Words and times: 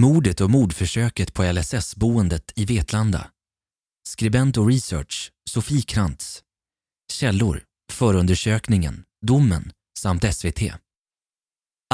Mordet 0.00 0.40
och 0.40 0.50
mordförsöket 0.50 1.34
på 1.34 1.42
LSS-boendet 1.52 2.52
i 2.56 2.64
Vetlanda. 2.64 3.26
Skribent 4.08 4.56
och 4.56 4.68
research 4.68 5.32
Sofie 5.50 5.82
Krantz. 5.82 6.42
Källor, 7.12 7.62
förundersökningen, 7.92 9.04
domen 9.26 9.72
samt 9.98 10.34
SVT. 10.34 10.60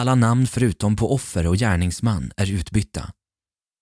Alla 0.01 0.15
namn 0.15 0.47
förutom 0.47 0.97
på 0.97 1.15
offer 1.15 1.47
och 1.47 1.57
gärningsman 1.57 2.33
är 2.37 2.53
utbytta. 2.53 3.13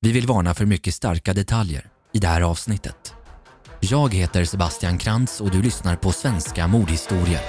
Vi 0.01 0.13
vill 0.13 0.27
varna 0.27 0.55
för 0.55 0.67
mycket 0.67 0.95
starka 0.95 1.35
detaljer 1.35 1.91
i 2.13 2.19
det 2.19 2.29
här 2.29 2.41
avsnittet. 2.43 3.15
Jag 3.81 4.15
heter 4.15 4.45
Sebastian 4.45 4.99
Krantz 4.99 5.41
och 5.41 5.51
du 5.51 5.63
lyssnar 5.63 5.97
på 5.97 6.13
Svenska 6.13 6.67
mordhistorier. 6.67 7.43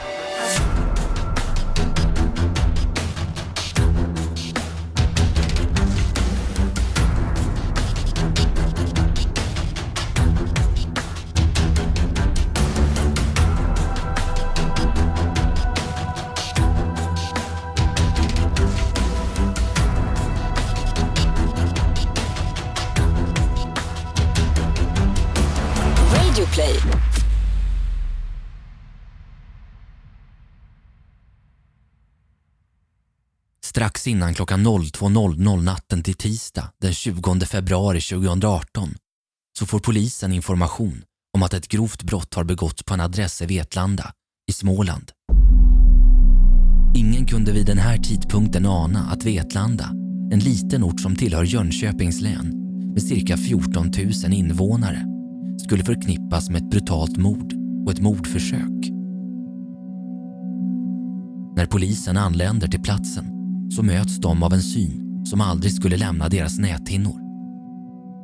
Strax 33.79 34.07
innan 34.07 34.33
klockan 34.33 34.67
02.00 34.67 35.63
natten 35.63 36.03
till 36.03 36.13
tisdag 36.13 36.71
den 36.81 36.93
20 36.93 37.45
februari 37.45 38.01
2018 38.01 38.89
så 39.59 39.65
får 39.65 39.79
polisen 39.79 40.33
information 40.33 41.03
om 41.37 41.43
att 41.43 41.53
ett 41.53 41.67
grovt 41.67 42.03
brott 42.03 42.33
har 42.33 42.43
begåtts 42.43 42.83
på 42.83 42.93
en 42.93 42.99
adress 42.99 43.41
i 43.41 43.45
Vetlanda 43.45 44.11
i 44.49 44.53
Småland. 44.53 45.11
Ingen 46.95 47.25
kunde 47.25 47.51
vid 47.51 47.65
den 47.65 47.77
här 47.77 47.97
tidpunkten 47.97 48.65
ana 48.65 49.09
att 49.11 49.25
Vetlanda, 49.25 49.89
en 50.31 50.39
liten 50.39 50.83
ort 50.83 51.01
som 51.01 51.15
tillhör 51.15 51.43
Jönköpings 51.43 52.21
län 52.21 52.51
med 52.93 53.03
cirka 53.03 53.37
14 53.37 53.91
000 54.23 54.33
invånare, 54.33 55.05
skulle 55.65 55.83
förknippas 55.83 56.49
med 56.49 56.61
ett 56.63 56.69
brutalt 56.69 57.17
mord 57.17 57.53
och 57.85 57.91
ett 57.91 57.99
mordförsök. 57.99 58.89
När 61.55 61.65
polisen 61.65 62.17
anländer 62.17 62.67
till 62.67 62.81
platsen 62.81 63.38
så 63.69 63.83
möts 63.83 64.17
de 64.17 64.43
av 64.43 64.53
en 64.53 64.61
syn 64.61 65.25
som 65.25 65.41
aldrig 65.41 65.73
skulle 65.73 65.97
lämna 65.97 66.29
deras 66.29 66.59
näthinnor. 66.59 67.19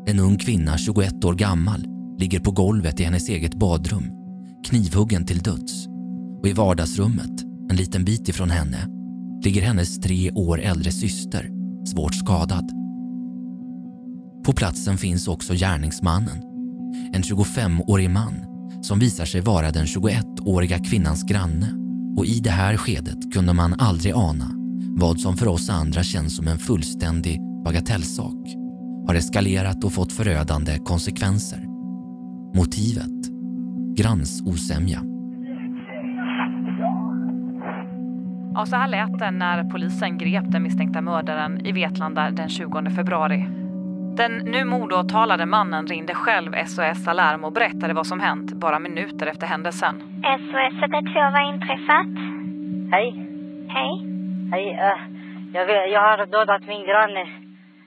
En 0.07 0.19
ung 0.19 0.37
kvinna, 0.37 0.77
21 0.77 1.25
år 1.25 1.33
gammal, 1.33 1.85
ligger 2.17 2.39
på 2.39 2.51
golvet 2.51 2.99
i 2.99 3.03
hennes 3.03 3.29
eget 3.29 3.55
badrum, 3.55 4.11
knivhuggen 4.67 5.25
till 5.25 5.39
döds. 5.39 5.87
Och 6.41 6.47
i 6.47 6.53
vardagsrummet, 6.53 7.41
en 7.69 7.75
liten 7.75 8.05
bit 8.05 8.29
ifrån 8.29 8.49
henne, 8.49 8.87
ligger 9.43 9.61
hennes 9.61 9.99
tre 9.99 10.31
år 10.31 10.61
äldre 10.61 10.91
syster, 10.91 11.49
svårt 11.85 12.15
skadad. 12.15 12.71
På 14.45 14.53
platsen 14.53 14.97
finns 14.97 15.27
också 15.27 15.53
gärningsmannen, 15.53 16.41
en 17.13 17.21
25-årig 17.21 18.09
man 18.09 18.33
som 18.81 18.99
visar 18.99 19.25
sig 19.25 19.41
vara 19.41 19.71
den 19.71 19.85
21-åriga 19.85 20.79
kvinnans 20.79 21.23
granne. 21.23 21.73
Och 22.17 22.25
i 22.25 22.39
det 22.39 22.49
här 22.49 22.77
skedet 22.77 23.33
kunde 23.33 23.53
man 23.53 23.73
aldrig 23.73 24.13
ana 24.13 24.54
vad 24.97 25.19
som 25.19 25.35
för 25.35 25.47
oss 25.47 25.69
andra 25.69 26.03
känns 26.03 26.35
som 26.35 26.47
en 26.47 26.57
fullständig 26.57 27.39
bagatellsak 27.65 28.41
har 29.07 29.15
eskalerat 29.15 29.83
och 29.83 29.93
fått 29.93 30.13
förödande 30.13 30.79
konsekvenser. 30.79 31.59
Motivet? 32.55 33.19
Grannsosämja. 33.97 34.99
Ja, 38.53 38.65
så 38.65 38.75
här 38.75 38.87
lät 38.87 39.19
det 39.19 39.31
när 39.31 39.63
polisen 39.63 40.17
grep 40.17 40.51
den 40.51 40.63
misstänkta 40.63 41.01
mördaren 41.01 41.65
i 41.65 41.71
Vetlanda 41.71 42.31
den 42.31 42.49
20 42.49 42.89
februari. 42.95 43.47
Den 44.17 44.31
nu 44.31 44.65
mordåtalade 44.65 45.45
mannen 45.45 45.87
ringde 45.87 46.15
själv 46.15 46.51
SOS 46.65 47.07
Alarm 47.07 47.43
och 47.43 47.53
berättade 47.53 47.93
vad 47.93 48.07
som 48.07 48.19
hänt 48.19 48.53
bara 48.53 48.79
minuter 48.79 49.27
efter 49.27 49.47
händelsen. 49.47 49.95
SOS 50.21 50.81
112 50.81 51.13
har 51.15 51.53
inträffat. 51.53 52.07
Hej. 52.91 53.29
Hej. 53.67 54.14
Hej. 54.51 54.69
eh, 54.69 54.99
jag, 55.53 55.65
vet, 55.65 55.91
jag 55.91 56.01
har 56.01 56.25
dödat 56.25 56.61
min 56.61 56.83
granne. 56.87 57.23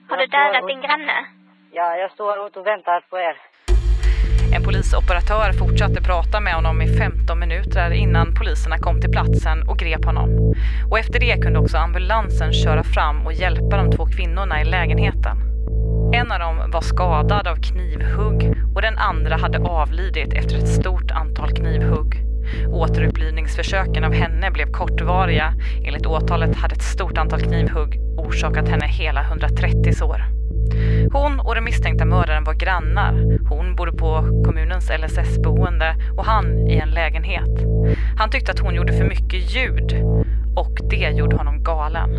Har 0.09 0.17
du 0.17 0.23
Jag 0.23 0.53
dödat 0.53 0.67
din 0.67 0.81
granne? 0.81 1.17
Ja, 1.71 1.95
jag 1.95 2.11
står 2.11 2.47
ute 2.47 2.59
och 2.59 2.67
väntar 2.67 3.01
på 3.09 3.17
er. 3.17 3.35
En 4.55 4.63
polisoperatör 4.63 5.53
fortsatte 5.53 6.01
prata 6.01 6.39
med 6.39 6.53
honom 6.53 6.81
i 6.81 6.87
15 6.87 7.39
minuter 7.39 7.91
innan 7.91 8.35
poliserna 8.35 8.77
kom 8.77 9.01
till 9.01 9.11
platsen 9.11 9.69
och 9.69 9.77
grep 9.77 10.05
honom. 10.05 10.29
Och 10.91 10.99
efter 10.99 11.19
det 11.19 11.41
kunde 11.43 11.59
också 11.59 11.77
ambulansen 11.77 12.53
köra 12.53 12.83
fram 12.83 13.25
och 13.25 13.33
hjälpa 13.33 13.77
de 13.77 13.91
två 13.91 14.05
kvinnorna 14.05 14.61
i 14.61 14.65
lägenheten. 14.65 15.37
En 16.13 16.31
av 16.31 16.39
dem 16.39 16.71
var 16.71 16.81
skadad 16.81 17.47
av 17.47 17.55
knivhugg 17.55 18.39
och 18.75 18.81
den 18.81 18.97
andra 18.97 19.35
hade 19.37 19.59
avlidit 19.59 20.33
efter 20.33 20.55
ett 20.55 20.67
stort 20.67 21.11
antal 21.11 21.49
knivhugg. 21.51 22.28
Återupplivningsförsöken 22.67 24.03
av 24.03 24.13
henne 24.13 24.51
blev 24.51 24.71
kortvariga. 24.71 25.53
Enligt 25.85 26.05
åtalet 26.05 26.55
hade 26.55 26.75
ett 26.75 26.81
stort 26.81 27.17
antal 27.17 27.41
knivhugg 27.41 27.99
orsakat 28.17 28.69
henne 28.69 28.85
hela 28.87 29.21
130 29.21 29.93
sår. 29.93 30.25
Hon 31.11 31.39
och 31.39 31.55
den 31.55 31.63
misstänkta 31.63 32.05
mördaren 32.05 32.43
var 32.43 32.53
grannar. 32.53 33.39
Hon 33.49 33.75
bodde 33.75 33.91
på 33.91 34.21
kommunens 34.45 34.91
LSS-boende 34.99 35.95
och 36.17 36.25
han 36.25 36.67
i 36.67 36.77
en 36.77 36.89
lägenhet. 36.89 37.59
Han 38.17 38.29
tyckte 38.29 38.51
att 38.51 38.59
hon 38.59 38.75
gjorde 38.75 38.93
för 38.93 39.05
mycket 39.05 39.55
ljud 39.55 39.93
och 40.55 40.77
det 40.89 41.09
gjorde 41.09 41.35
honom 41.35 41.63
galen. 41.63 42.09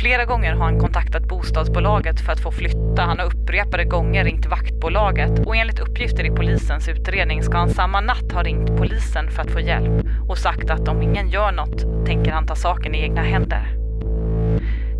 Flera 0.00 0.24
gånger 0.24 0.52
har 0.52 0.64
han 0.64 0.78
kontaktat 0.78 1.28
bostadsbolaget 1.28 2.20
för 2.20 2.32
att 2.32 2.40
få 2.40 2.50
flytta. 2.50 3.02
Han 3.02 3.18
har 3.18 3.26
upprepade 3.26 3.84
gånger 3.84 4.24
ringt 4.24 4.46
vaktbolaget 4.46 5.46
och 5.46 5.56
enligt 5.56 5.80
uppgifter 5.80 6.24
i 6.24 6.30
polisens 6.30 6.88
utredning 6.88 7.42
ska 7.42 7.58
han 7.58 7.70
samma 7.70 8.00
natt 8.00 8.32
ha 8.32 8.42
ringt 8.42 8.76
polisen 8.76 9.30
för 9.30 9.42
att 9.42 9.50
få 9.50 9.60
hjälp 9.60 10.06
och 10.28 10.38
sagt 10.38 10.70
att 10.70 10.88
om 10.88 11.02
ingen 11.02 11.28
gör 11.28 11.52
något 11.52 12.06
tänker 12.06 12.32
han 12.32 12.46
ta 12.46 12.54
saken 12.54 12.94
i 12.94 13.02
egna 13.02 13.22
händer. 13.22 13.76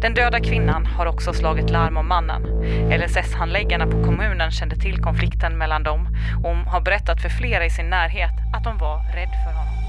Den 0.00 0.14
döda 0.14 0.40
kvinnan 0.40 0.86
har 0.86 1.06
också 1.06 1.32
slagit 1.32 1.70
larm 1.70 1.96
om 1.96 2.08
mannen. 2.08 2.42
LSS-handläggarna 2.90 3.86
på 3.86 4.04
kommunen 4.04 4.50
kände 4.50 4.76
till 4.76 5.02
konflikten 5.02 5.58
mellan 5.58 5.82
dem 5.82 6.08
och 6.44 6.56
har 6.56 6.80
berättat 6.80 7.22
för 7.22 7.28
flera 7.28 7.64
i 7.64 7.70
sin 7.70 7.90
närhet 7.90 8.32
att 8.56 8.64
de 8.64 8.78
var 8.78 8.96
rädd 9.14 9.30
för 9.44 9.52
honom. 9.54 9.79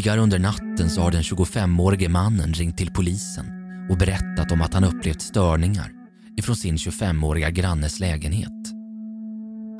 Tidigare 0.00 0.20
under 0.20 0.38
natten 0.38 0.90
så 0.90 1.00
har 1.00 1.10
den 1.10 1.22
25-årige 1.22 2.08
mannen 2.08 2.52
ringt 2.52 2.76
till 2.76 2.90
polisen 2.90 3.46
och 3.90 3.98
berättat 3.98 4.52
om 4.52 4.62
att 4.62 4.74
han 4.74 4.84
upplevt 4.84 5.20
störningar 5.20 5.92
ifrån 6.36 6.56
sin 6.56 6.76
25-åriga 6.76 7.50
grannes 7.50 8.00
lägenhet. 8.00 8.72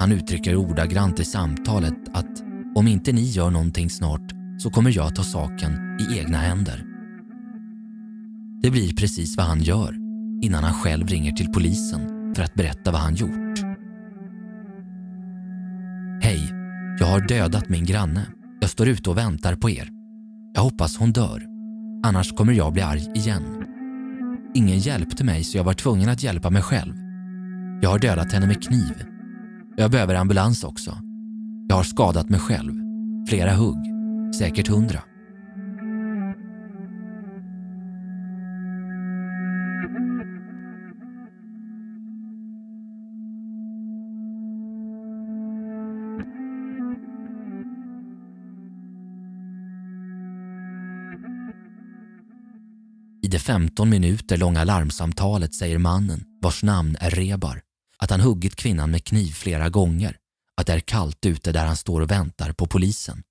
Han 0.01 0.13
uttrycker 0.13 0.57
ordagrant 0.57 1.21
i 1.21 1.25
samtalet 1.25 1.95
att 2.13 2.43
om 2.75 2.89
inte 2.89 3.13
ni 3.13 3.23
gör 3.23 3.51
någonting 3.51 3.91
snart 3.91 4.33
så 4.59 4.71
kommer 4.71 4.97
jag 4.97 5.15
ta 5.15 5.23
saken 5.23 5.99
i 6.01 6.19
egna 6.19 6.39
händer. 6.39 6.85
Det 8.63 8.71
blir 8.71 8.95
precis 8.95 9.37
vad 9.37 9.47
han 9.47 9.63
gör 9.63 9.97
innan 10.43 10.65
han 10.65 10.75
själv 10.75 11.07
ringer 11.07 11.33
till 11.33 11.53
polisen 11.53 12.35
för 12.35 12.43
att 12.43 12.55
berätta 12.55 12.93
vad 12.93 13.01
han 13.01 13.15
gjort. 13.15 13.59
Hej, 16.23 16.53
jag 16.99 17.07
har 17.07 17.29
dödat 17.29 17.69
min 17.69 17.85
granne. 17.85 18.27
Jag 18.61 18.71
står 18.71 18.89
ute 18.89 19.11
och 19.11 19.19
väntar 19.19 19.55
på 19.55 19.71
er. 19.71 20.00
Jag 20.53 20.63
hoppas 20.63 20.97
hon 20.97 21.13
dör. 21.13 21.43
Annars 22.05 22.33
kommer 22.33 22.53
jag 22.53 22.73
bli 22.73 22.83
arg 22.83 23.13
igen. 23.15 23.43
Ingen 24.55 24.79
hjälpte 24.79 25.25
mig 25.25 25.45
så 25.45 25.59
jag 25.59 25.65
var 25.65 25.75
tvungen 25.75 26.09
att 26.09 26.23
hjälpa 26.23 26.51
mig 26.51 26.63
själv. 26.63 26.95
Jag 27.83 27.91
har 27.91 27.99
dödat 27.99 28.33
henne 28.33 28.47
med 28.47 28.63
kniv. 28.63 29.05
Jag 29.77 29.91
behöver 29.91 30.15
ambulans 30.15 30.65
också. 30.65 30.99
Jag 31.69 31.77
har 31.77 31.83
skadat 31.83 32.29
mig 32.29 32.41
själv. 32.41 32.73
Flera 33.29 33.55
hugg. 33.55 33.79
Säkert 34.39 34.69
hundra. 34.69 35.01
Det 53.31 53.39
15 53.39 53.91
minuter 53.91 54.37
långa 54.37 54.65
larmsamtalet 54.65 55.55
säger 55.55 55.79
mannen, 55.79 56.25
vars 56.41 56.63
namn 56.63 56.97
är 57.01 57.11
Rebar, 57.11 57.63
att 57.99 58.11
han 58.11 58.21
huggit 58.21 58.57
kvinnan 58.57 58.91
med 58.91 59.05
kniv 59.05 59.33
flera 59.33 59.69
gånger, 59.69 60.17
att 60.57 60.67
det 60.67 60.73
är 60.73 60.81
kallt 60.81 61.27
ute 61.27 61.53
där 61.53 61.67
han 61.67 61.77
står 61.77 62.01
och 62.01 62.11
väntar 62.11 62.53
på 62.53 62.67
polisen. 62.67 63.23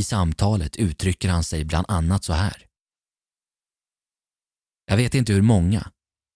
I 0.00 0.02
samtalet 0.02 0.76
uttrycker 0.76 1.28
han 1.28 1.44
sig 1.44 1.64
bland 1.64 1.86
annat 1.88 2.24
så 2.24 2.32
här. 2.32 2.66
Jag 4.86 4.96
vet 4.96 5.14
inte 5.14 5.32
hur 5.32 5.42
många. 5.42 5.90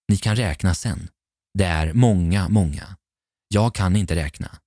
Ni 0.08 0.17
kan 0.17 0.37
räkna 0.37 0.75
sen. 0.75 1.08
Det 1.58 1.64
är 1.64 1.93
många, 1.93 2.49
många. 2.49 2.96
Jag 3.49 3.75
kan 3.75 3.96
inte 3.96 4.14
räkna. 4.17 4.58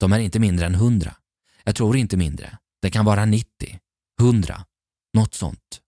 De 0.00 0.12
är 0.12 0.18
inte 0.18 0.38
mindre 0.38 0.66
än 0.66 0.74
hundra. 0.74 1.16
Jag 1.64 1.76
tror 1.76 1.96
inte 1.96 2.16
mindre. 2.16 2.58
Det 2.82 2.90
kan 2.90 3.04
vara 3.04 3.24
90, 3.24 3.78
100, 4.20 4.64
något 5.14 5.34
sånt. 5.34 5.82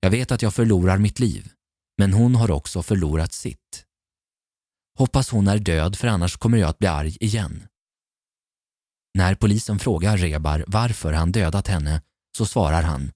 Jag 0.00 0.10
vet 0.10 0.32
att 0.32 0.42
jag 0.42 0.54
förlorar 0.54 0.98
mitt 0.98 1.18
liv, 1.18 1.52
men 1.98 2.12
hon 2.12 2.34
har 2.34 2.50
också 2.50 2.82
förlorat 2.82 3.32
sitt. 3.32 3.84
Hoppas 4.98 5.30
hon 5.30 5.48
är 5.48 5.58
död 5.58 5.96
för 5.96 6.08
annars 6.08 6.36
kommer 6.36 6.58
jag 6.58 6.70
att 6.70 6.78
bli 6.78 6.88
arg 6.88 7.16
igen. 7.20 7.66
När 9.14 9.34
polisen 9.34 9.78
frågar 9.78 10.16
Rebar 10.16 10.64
varför 10.66 11.12
han 11.12 11.32
dödat 11.32 11.68
henne 11.68 12.02
så 12.36 12.46
svarar 12.46 12.82
han 12.82 13.10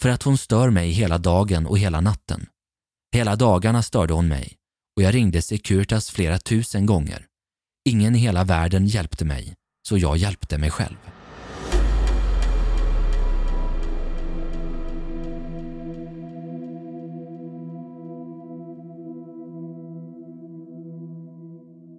För 0.00 0.08
att 0.08 0.22
hon 0.22 0.38
stör 0.38 0.70
mig 0.70 0.90
hela 0.90 1.18
dagen 1.18 1.66
och 1.66 1.78
hela 1.78 2.00
natten. 2.00 2.46
Hela 3.12 3.36
dagarna 3.36 3.82
störde 3.82 4.14
hon 4.14 4.28
mig 4.28 4.56
och 4.96 5.02
jag 5.02 5.14
ringde 5.14 5.42
Securitas 5.42 6.10
flera 6.10 6.38
tusen 6.38 6.86
gånger. 6.86 7.26
Ingen 7.88 8.14
i 8.14 8.18
hela 8.18 8.44
världen 8.44 8.86
hjälpte 8.86 9.24
mig, 9.24 9.54
så 9.88 9.98
jag 9.98 10.16
hjälpte 10.16 10.58
mig 10.58 10.70
själv. 10.70 11.17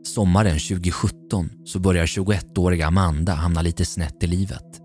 Sommaren 0.03 0.59
2017 0.59 1.49
så 1.65 1.79
börjar 1.79 2.05
21-åriga 2.05 2.87
Amanda 2.87 3.33
hamna 3.33 3.61
lite 3.61 3.85
snett 3.85 4.23
i 4.23 4.27
livet. 4.27 4.81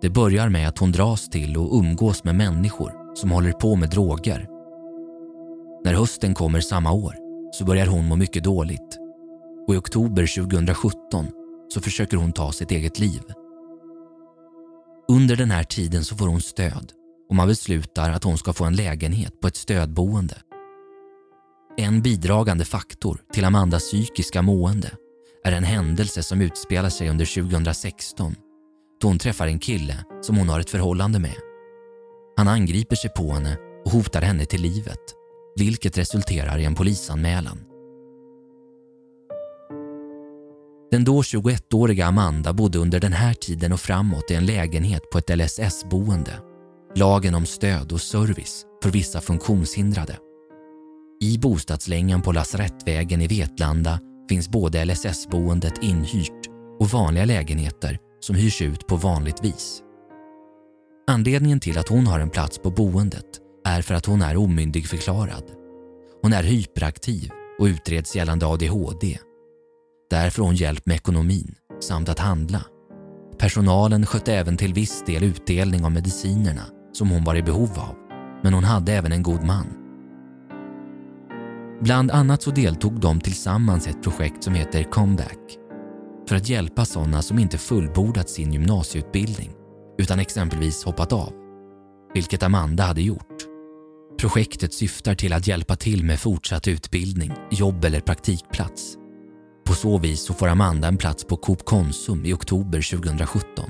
Det 0.00 0.10
börjar 0.10 0.48
med 0.48 0.68
att 0.68 0.78
hon 0.78 0.92
dras 0.92 1.28
till 1.28 1.56
och 1.56 1.78
umgås 1.78 2.24
med 2.24 2.34
människor 2.34 3.14
som 3.14 3.30
håller 3.30 3.52
på 3.52 3.76
med 3.76 3.90
droger. 3.90 4.46
När 5.84 5.94
hösten 5.94 6.34
kommer 6.34 6.60
samma 6.60 6.92
år 6.92 7.14
så 7.52 7.64
börjar 7.64 7.86
hon 7.86 8.08
må 8.08 8.16
mycket 8.16 8.44
dåligt 8.44 8.98
och 9.68 9.74
i 9.74 9.78
oktober 9.78 10.44
2017 10.44 11.26
så 11.68 11.80
försöker 11.80 12.16
hon 12.16 12.32
ta 12.32 12.52
sitt 12.52 12.70
eget 12.70 12.98
liv. 12.98 13.22
Under 15.08 15.36
den 15.36 15.50
här 15.50 15.64
tiden 15.64 16.04
så 16.04 16.16
får 16.16 16.26
hon 16.26 16.40
stöd 16.40 16.92
och 17.28 17.36
man 17.36 17.48
beslutar 17.48 18.10
att 18.10 18.24
hon 18.24 18.38
ska 18.38 18.52
få 18.52 18.64
en 18.64 18.76
lägenhet 18.76 19.40
på 19.40 19.48
ett 19.48 19.56
stödboende. 19.56 20.34
En 21.78 22.02
bidragande 22.02 22.64
faktor 22.64 23.20
till 23.32 23.44
Amandas 23.44 23.82
psykiska 23.82 24.42
mående 24.42 24.90
är 25.44 25.52
en 25.52 25.64
händelse 25.64 26.22
som 26.22 26.40
utspelar 26.40 26.88
sig 26.88 27.08
under 27.08 27.42
2016 27.50 28.34
då 29.00 29.08
hon 29.08 29.18
träffar 29.18 29.46
en 29.46 29.58
kille 29.58 30.04
som 30.22 30.36
hon 30.36 30.48
har 30.48 30.60
ett 30.60 30.70
förhållande 30.70 31.18
med. 31.18 31.36
Han 32.36 32.48
angriper 32.48 32.96
sig 32.96 33.10
på 33.10 33.32
henne 33.32 33.56
och 33.84 33.90
hotar 33.90 34.22
henne 34.22 34.44
till 34.44 34.62
livet 34.62 35.00
vilket 35.56 35.98
resulterar 35.98 36.58
i 36.58 36.64
en 36.64 36.74
polisanmälan. 36.74 37.58
Den 40.90 41.04
då 41.04 41.22
21-åriga 41.22 42.06
Amanda 42.06 42.52
bodde 42.52 42.78
under 42.78 43.00
den 43.00 43.12
här 43.12 43.34
tiden 43.34 43.72
och 43.72 43.80
framåt 43.80 44.30
i 44.30 44.34
en 44.34 44.46
lägenhet 44.46 45.10
på 45.10 45.18
ett 45.18 45.38
LSS-boende. 45.38 46.40
Lagen 46.94 47.34
om 47.34 47.46
stöd 47.46 47.92
och 47.92 48.00
service 48.00 48.64
för 48.82 48.90
vissa 48.90 49.20
funktionshindrade. 49.20 50.18
I 51.20 51.38
bostadslängan 51.38 52.22
på 52.22 52.32
Lasarettvägen 52.32 53.22
i 53.22 53.26
Vetlanda 53.26 54.00
finns 54.28 54.48
både 54.48 54.84
LSS-boendet 54.84 55.82
inhyrt 55.82 56.46
och 56.78 56.88
vanliga 56.88 57.24
lägenheter 57.24 57.98
som 58.20 58.36
hyrs 58.36 58.62
ut 58.62 58.86
på 58.86 58.96
vanligt 58.96 59.44
vis. 59.44 59.82
Anledningen 61.06 61.60
till 61.60 61.78
att 61.78 61.88
hon 61.88 62.06
har 62.06 62.20
en 62.20 62.30
plats 62.30 62.58
på 62.58 62.70
boendet 62.70 63.24
är 63.64 63.82
för 63.82 63.94
att 63.94 64.06
hon 64.06 64.22
är 64.22 64.36
omyndigförklarad. 64.36 65.44
Hon 66.22 66.32
är 66.32 66.42
hyperaktiv 66.42 67.30
och 67.58 67.64
utreds 67.64 68.16
gällande 68.16 68.46
ADHD. 68.46 69.18
Där 70.10 70.30
får 70.30 70.42
hon 70.42 70.54
hjälp 70.54 70.86
med 70.86 70.96
ekonomin 70.96 71.54
samt 71.80 72.08
att 72.08 72.18
handla. 72.18 72.62
Personalen 73.38 74.06
skötte 74.06 74.34
även 74.34 74.56
till 74.56 74.74
viss 74.74 75.04
del 75.06 75.24
utdelning 75.24 75.84
av 75.84 75.92
medicinerna 75.92 76.62
som 76.92 77.10
hon 77.10 77.24
var 77.24 77.34
i 77.34 77.42
behov 77.42 77.70
av, 77.78 77.94
men 78.42 78.54
hon 78.54 78.64
hade 78.64 78.92
även 78.92 79.12
en 79.12 79.22
god 79.22 79.44
man. 79.44 79.85
Bland 81.80 82.10
annat 82.10 82.42
så 82.42 82.50
deltog 82.50 83.00
de 83.00 83.20
tillsammans 83.20 83.86
i 83.86 83.90
ett 83.90 84.02
projekt 84.02 84.44
som 84.44 84.54
heter 84.54 84.82
Comeback 84.82 85.58
för 86.28 86.36
att 86.36 86.48
hjälpa 86.48 86.84
sådana 86.84 87.22
som 87.22 87.38
inte 87.38 87.58
fullbordat 87.58 88.30
sin 88.30 88.52
gymnasieutbildning 88.52 89.52
utan 89.98 90.18
exempelvis 90.18 90.84
hoppat 90.84 91.12
av, 91.12 91.32
vilket 92.14 92.42
Amanda 92.42 92.82
hade 92.82 93.02
gjort. 93.02 93.36
Projektet 94.18 94.74
syftar 94.74 95.14
till 95.14 95.32
att 95.32 95.46
hjälpa 95.46 95.76
till 95.76 96.04
med 96.04 96.20
fortsatt 96.20 96.68
utbildning, 96.68 97.32
jobb 97.50 97.84
eller 97.84 98.00
praktikplats. 98.00 98.96
På 99.66 99.74
så 99.74 99.98
vis 99.98 100.20
så 100.20 100.34
får 100.34 100.48
Amanda 100.48 100.88
en 100.88 100.96
plats 100.96 101.24
på 101.24 101.36
Coop 101.36 101.64
Konsum 101.64 102.24
i 102.24 102.32
oktober 102.32 102.90
2017. 102.90 103.64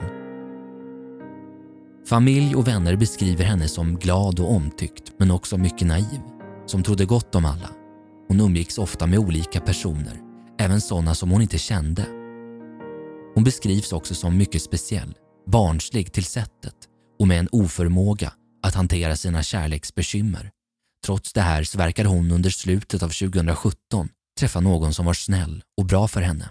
Familj 2.08 2.56
och 2.56 2.68
vänner 2.68 2.96
beskriver 2.96 3.44
henne 3.44 3.68
som 3.68 3.96
glad 3.98 4.40
och 4.40 4.52
omtyckt 4.52 5.12
men 5.18 5.30
också 5.30 5.58
mycket 5.58 5.88
naiv, 5.88 6.20
som 6.66 6.82
trodde 6.82 7.04
gott 7.04 7.34
om 7.34 7.44
alla. 7.44 7.85
Hon 8.28 8.40
umgicks 8.40 8.78
ofta 8.78 9.06
med 9.06 9.18
olika 9.18 9.60
personer, 9.60 10.20
även 10.58 10.80
sådana 10.80 11.14
som 11.14 11.30
hon 11.30 11.42
inte 11.42 11.58
kände. 11.58 12.06
Hon 13.34 13.44
beskrivs 13.44 13.92
också 13.92 14.14
som 14.14 14.36
mycket 14.36 14.62
speciell, 14.62 15.14
barnslig 15.46 16.12
till 16.12 16.24
sättet 16.24 16.74
och 17.18 17.28
med 17.28 17.38
en 17.38 17.48
oförmåga 17.52 18.32
att 18.62 18.74
hantera 18.74 19.16
sina 19.16 19.42
kärleksbekymmer. 19.42 20.50
Trots 21.06 21.32
det 21.32 21.40
här 21.40 21.64
så 21.64 21.78
verkar 21.78 22.04
hon 22.04 22.30
under 22.30 22.50
slutet 22.50 23.02
av 23.02 23.08
2017 23.08 24.08
träffa 24.40 24.60
någon 24.60 24.94
som 24.94 25.06
var 25.06 25.14
snäll 25.14 25.62
och 25.76 25.86
bra 25.86 26.08
för 26.08 26.20
henne. 26.20 26.50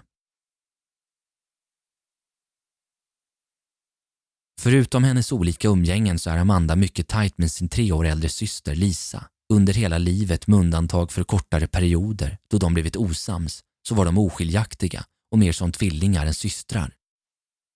Förutom 4.60 5.04
hennes 5.04 5.32
olika 5.32 5.68
umgängen 5.68 6.18
så 6.18 6.30
är 6.30 6.36
Amanda 6.36 6.76
mycket 6.76 7.08
tajt 7.08 7.38
med 7.38 7.52
sin 7.52 7.68
tre 7.68 7.92
år 7.92 8.06
äldre 8.06 8.28
syster 8.28 8.74
Lisa. 8.74 9.26
Under 9.52 9.74
hela 9.74 9.98
livet 9.98 10.46
med 10.46 10.58
undantag 10.58 11.12
för 11.12 11.24
kortare 11.24 11.66
perioder 11.66 12.38
då 12.50 12.58
de 12.58 12.74
blivit 12.74 12.96
osams 12.96 13.60
så 13.88 13.94
var 13.94 14.04
de 14.04 14.18
oskiljaktiga 14.18 15.04
och 15.30 15.38
mer 15.38 15.52
som 15.52 15.72
tvillingar 15.72 16.26
än 16.26 16.34
systrar. 16.34 16.94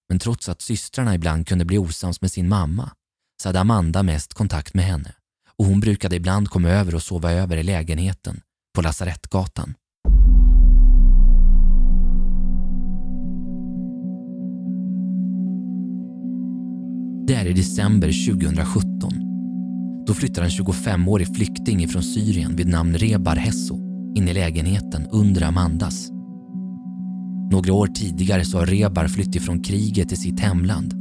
Men 0.09 0.19
trots 0.19 0.49
att 0.49 0.63
systrarna 0.63 1.15
ibland 1.15 1.47
kunde 1.47 1.65
bli 1.65 1.79
osams 1.79 2.21
med 2.21 2.33
sin 2.33 2.49
mamma 2.49 2.91
så 3.43 3.49
hade 3.49 3.61
Amanda 3.61 4.03
mest 4.03 4.35
kontakt 4.35 4.75
med 4.75 4.85
henne 4.85 5.15
och 5.59 5.65
hon 5.65 5.81
brukade 5.81 6.17
ibland 6.17 6.49
komma 6.49 6.69
över 6.69 6.95
och 6.95 7.03
sova 7.03 7.33
över 7.33 7.57
i 7.57 7.63
lägenheten 7.63 8.41
på 8.75 8.83
Lasarettgatan. 8.83 9.75
Det 17.27 17.35
är 17.35 17.47
i 17.47 17.53
december 17.53 18.27
2017. 18.27 19.30
Då 20.11 20.15
flyttar 20.15 20.43
en 20.43 20.49
25-årig 20.49 21.37
flykting 21.37 21.83
ifrån 21.83 22.03
Syrien 22.03 22.57
vid 22.57 22.69
namn 22.69 22.95
Rebar 22.95 23.37
Hesso 23.37 23.79
in 24.15 24.29
i 24.29 24.35
lägenheten 24.35 25.07
under 25.11 25.43
Amandas. 25.43 26.11
Några 27.51 27.73
år 27.73 27.87
tidigare 27.87 28.45
så 28.45 28.59
har 28.59 28.67
Rebar 28.67 29.09
flytt 29.09 29.35
ifrån 29.35 29.63
kriget 29.63 30.09
till 30.09 30.19
sitt 30.19 30.41
hemland. 30.41 30.95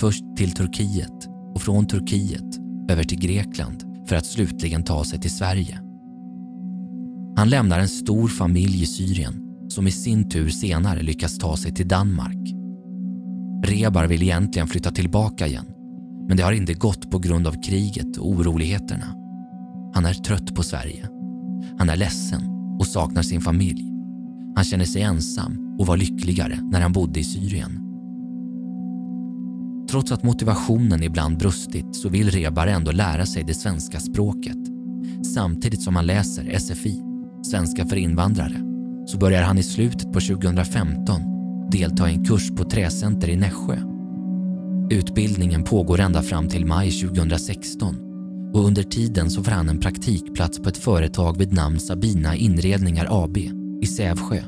Först 0.00 0.24
till 0.36 0.52
Turkiet 0.52 1.28
och 1.54 1.62
från 1.62 1.86
Turkiet 1.86 2.58
över 2.90 3.04
till 3.04 3.20
Grekland 3.20 3.84
för 4.08 4.16
att 4.16 4.26
slutligen 4.26 4.82
ta 4.82 5.04
sig 5.04 5.20
till 5.20 5.36
Sverige. 5.36 5.80
Han 7.36 7.50
lämnar 7.50 7.78
en 7.78 7.88
stor 7.88 8.28
familj 8.28 8.82
i 8.82 8.86
Syrien 8.86 9.34
som 9.68 9.86
i 9.86 9.90
sin 9.90 10.28
tur 10.28 10.48
senare 10.48 11.02
lyckas 11.02 11.38
ta 11.38 11.56
sig 11.56 11.74
till 11.74 11.88
Danmark. 11.88 12.54
Rebar 13.64 14.06
vill 14.06 14.22
egentligen 14.22 14.68
flytta 14.68 14.90
tillbaka 14.90 15.46
igen 15.46 15.73
men 16.28 16.36
det 16.36 16.42
har 16.42 16.52
inte 16.52 16.74
gått 16.74 17.10
på 17.10 17.18
grund 17.18 17.46
av 17.46 17.62
kriget 17.62 18.16
och 18.16 18.28
oroligheterna. 18.28 19.06
Han 19.94 20.06
är 20.06 20.14
trött 20.14 20.54
på 20.54 20.62
Sverige. 20.62 21.08
Han 21.78 21.90
är 21.90 21.96
ledsen 21.96 22.42
och 22.78 22.86
saknar 22.86 23.22
sin 23.22 23.40
familj. 23.40 23.90
Han 24.54 24.64
känner 24.64 24.84
sig 24.84 25.02
ensam 25.02 25.76
och 25.78 25.86
var 25.86 25.96
lyckligare 25.96 26.58
när 26.62 26.80
han 26.80 26.92
bodde 26.92 27.20
i 27.20 27.24
Syrien. 27.24 27.80
Trots 29.90 30.12
att 30.12 30.22
motivationen 30.22 31.02
ibland 31.02 31.38
brustit 31.38 31.96
så 31.96 32.08
vill 32.08 32.30
Rebar 32.30 32.66
ändå 32.66 32.92
lära 32.92 33.26
sig 33.26 33.44
det 33.44 33.54
svenska 33.54 34.00
språket. 34.00 34.58
Samtidigt 35.34 35.82
som 35.82 35.96
han 35.96 36.06
läser 36.06 36.58
SFI, 36.58 37.00
svenska 37.50 37.86
för 37.86 37.96
invandrare, 37.96 38.60
så 39.06 39.18
börjar 39.18 39.42
han 39.42 39.58
i 39.58 39.62
slutet 39.62 40.12
på 40.12 40.20
2015 40.20 41.20
delta 41.70 42.10
i 42.10 42.14
en 42.14 42.24
kurs 42.24 42.50
på 42.50 42.64
Träcenter 42.64 43.28
i 43.28 43.36
Nässjö. 43.36 43.93
Utbildningen 44.94 45.64
pågår 45.64 46.00
ända 46.00 46.22
fram 46.22 46.48
till 46.48 46.66
maj 46.66 46.90
2016 46.90 47.96
och 48.54 48.64
under 48.64 48.82
tiden 48.82 49.30
så 49.30 49.44
får 49.44 49.52
han 49.52 49.68
en 49.68 49.80
praktikplats 49.80 50.58
på 50.58 50.68
ett 50.68 50.76
företag 50.76 51.38
vid 51.38 51.52
namn 51.52 51.80
Sabina 51.80 52.36
Inredningar 52.36 53.06
AB 53.10 53.36
i 53.82 53.86
Sävsjö. 53.86 54.40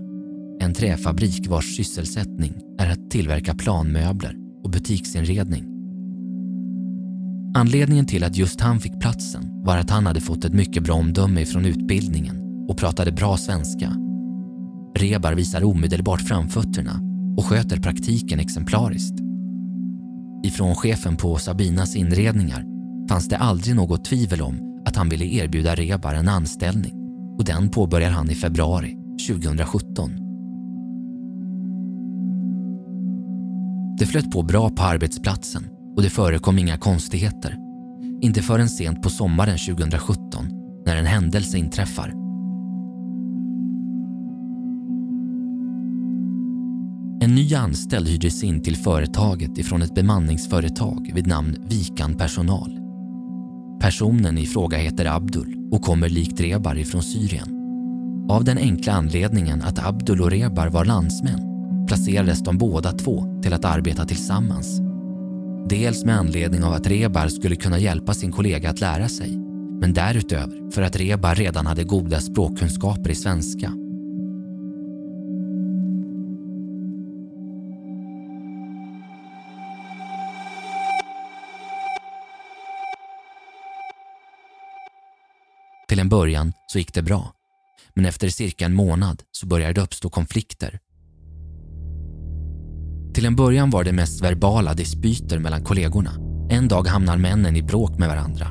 En 0.60 0.74
träfabrik 0.74 1.48
vars 1.48 1.76
sysselsättning 1.76 2.54
är 2.78 2.90
att 2.90 3.10
tillverka 3.10 3.54
planmöbler 3.54 4.34
och 4.64 4.70
butiksinredning. 4.70 5.64
Anledningen 7.56 8.06
till 8.06 8.24
att 8.24 8.36
just 8.36 8.60
han 8.60 8.80
fick 8.80 9.00
platsen 9.00 9.42
var 9.64 9.78
att 9.78 9.90
han 9.90 10.06
hade 10.06 10.20
fått 10.20 10.44
ett 10.44 10.54
mycket 10.54 10.82
bra 10.82 10.94
omdöme 10.94 11.44
från 11.44 11.64
utbildningen 11.64 12.66
och 12.68 12.78
pratade 12.78 13.12
bra 13.12 13.36
svenska. 13.36 13.92
Rebar 14.98 15.32
visar 15.32 15.64
omedelbart 15.64 16.20
framfötterna 16.20 17.00
och 17.36 17.44
sköter 17.44 17.80
praktiken 17.80 18.40
exemplariskt. 18.40 19.25
Ifrån 20.46 20.74
chefen 20.74 21.16
på 21.16 21.36
Sabinas 21.36 21.96
inredningar 21.96 22.64
fanns 23.08 23.28
det 23.28 23.36
aldrig 23.36 23.76
något 23.76 24.04
tvivel 24.04 24.42
om 24.42 24.82
att 24.86 24.96
han 24.96 25.08
ville 25.08 25.24
erbjuda 25.24 25.74
Rebar 25.74 26.14
en 26.14 26.28
anställning 26.28 26.94
och 27.38 27.44
den 27.44 27.68
påbörjar 27.68 28.10
han 28.10 28.30
i 28.30 28.34
februari 28.34 28.96
2017. 29.28 30.10
Det 33.98 34.06
flöt 34.06 34.30
på 34.30 34.42
bra 34.42 34.70
på 34.70 34.82
arbetsplatsen 34.82 35.68
och 35.96 36.02
det 36.02 36.10
förekom 36.10 36.58
inga 36.58 36.78
konstigheter. 36.78 37.56
Inte 38.20 38.42
förrän 38.42 38.68
sent 38.68 39.02
på 39.02 39.10
sommaren 39.10 39.58
2017 39.58 40.48
när 40.86 40.96
en 40.96 41.06
händelse 41.06 41.58
inträffar. 41.58 42.25
En 47.26 47.34
ny 47.34 47.54
anställd 47.54 48.08
hyrdes 48.08 48.42
in 48.42 48.62
till 48.62 48.76
företaget 48.76 49.58
ifrån 49.58 49.82
ett 49.82 49.94
bemanningsföretag 49.94 51.10
vid 51.14 51.26
namn 51.26 51.56
Vikan 51.68 52.14
Personal. 52.14 52.78
Personen 53.80 54.38
i 54.38 54.46
fråga 54.46 54.78
heter 54.78 55.04
Abdul 55.04 55.68
och 55.72 55.82
kommer 55.82 56.08
likt 56.08 56.40
Rebar 56.40 56.78
ifrån 56.78 57.02
Syrien. 57.02 57.48
Av 58.30 58.44
den 58.44 58.58
enkla 58.58 58.92
anledningen 58.92 59.62
att 59.62 59.86
Abdul 59.86 60.22
och 60.22 60.30
Rebar 60.30 60.68
var 60.68 60.84
landsmän 60.84 61.40
placerades 61.86 62.44
de 62.44 62.58
båda 62.58 62.92
två 62.92 63.40
till 63.42 63.52
att 63.52 63.64
arbeta 63.64 64.04
tillsammans. 64.04 64.80
Dels 65.68 66.04
med 66.04 66.18
anledning 66.18 66.64
av 66.64 66.72
att 66.72 66.86
Rebar 66.86 67.28
skulle 67.28 67.56
kunna 67.56 67.78
hjälpa 67.78 68.14
sin 68.14 68.32
kollega 68.32 68.70
att 68.70 68.80
lära 68.80 69.08
sig 69.08 69.36
men 69.80 69.92
därutöver 69.92 70.70
för 70.70 70.82
att 70.82 70.96
Rebar 70.96 71.34
redan 71.34 71.66
hade 71.66 71.84
goda 71.84 72.20
språkkunskaper 72.20 73.10
i 73.10 73.14
svenska. 73.14 73.72
Till 85.96 86.00
en 86.00 86.08
början 86.08 86.52
så 86.66 86.78
gick 86.78 86.94
det 86.94 87.02
bra. 87.02 87.32
Men 87.94 88.06
efter 88.06 88.28
cirka 88.28 88.66
en 88.66 88.74
månad 88.74 89.22
så 89.32 89.46
började 89.46 89.72
det 89.72 89.80
uppstå 89.80 90.10
konflikter. 90.10 90.78
Till 93.14 93.26
en 93.26 93.36
början 93.36 93.70
var 93.70 93.84
det 93.84 93.92
mest 93.92 94.22
verbala 94.22 94.74
dispyter 94.74 95.38
mellan 95.38 95.64
kollegorna. 95.64 96.10
En 96.50 96.68
dag 96.68 96.86
hamnar 96.86 97.16
männen 97.16 97.56
i 97.56 97.62
bråk 97.62 97.98
med 97.98 98.08
varandra. 98.08 98.46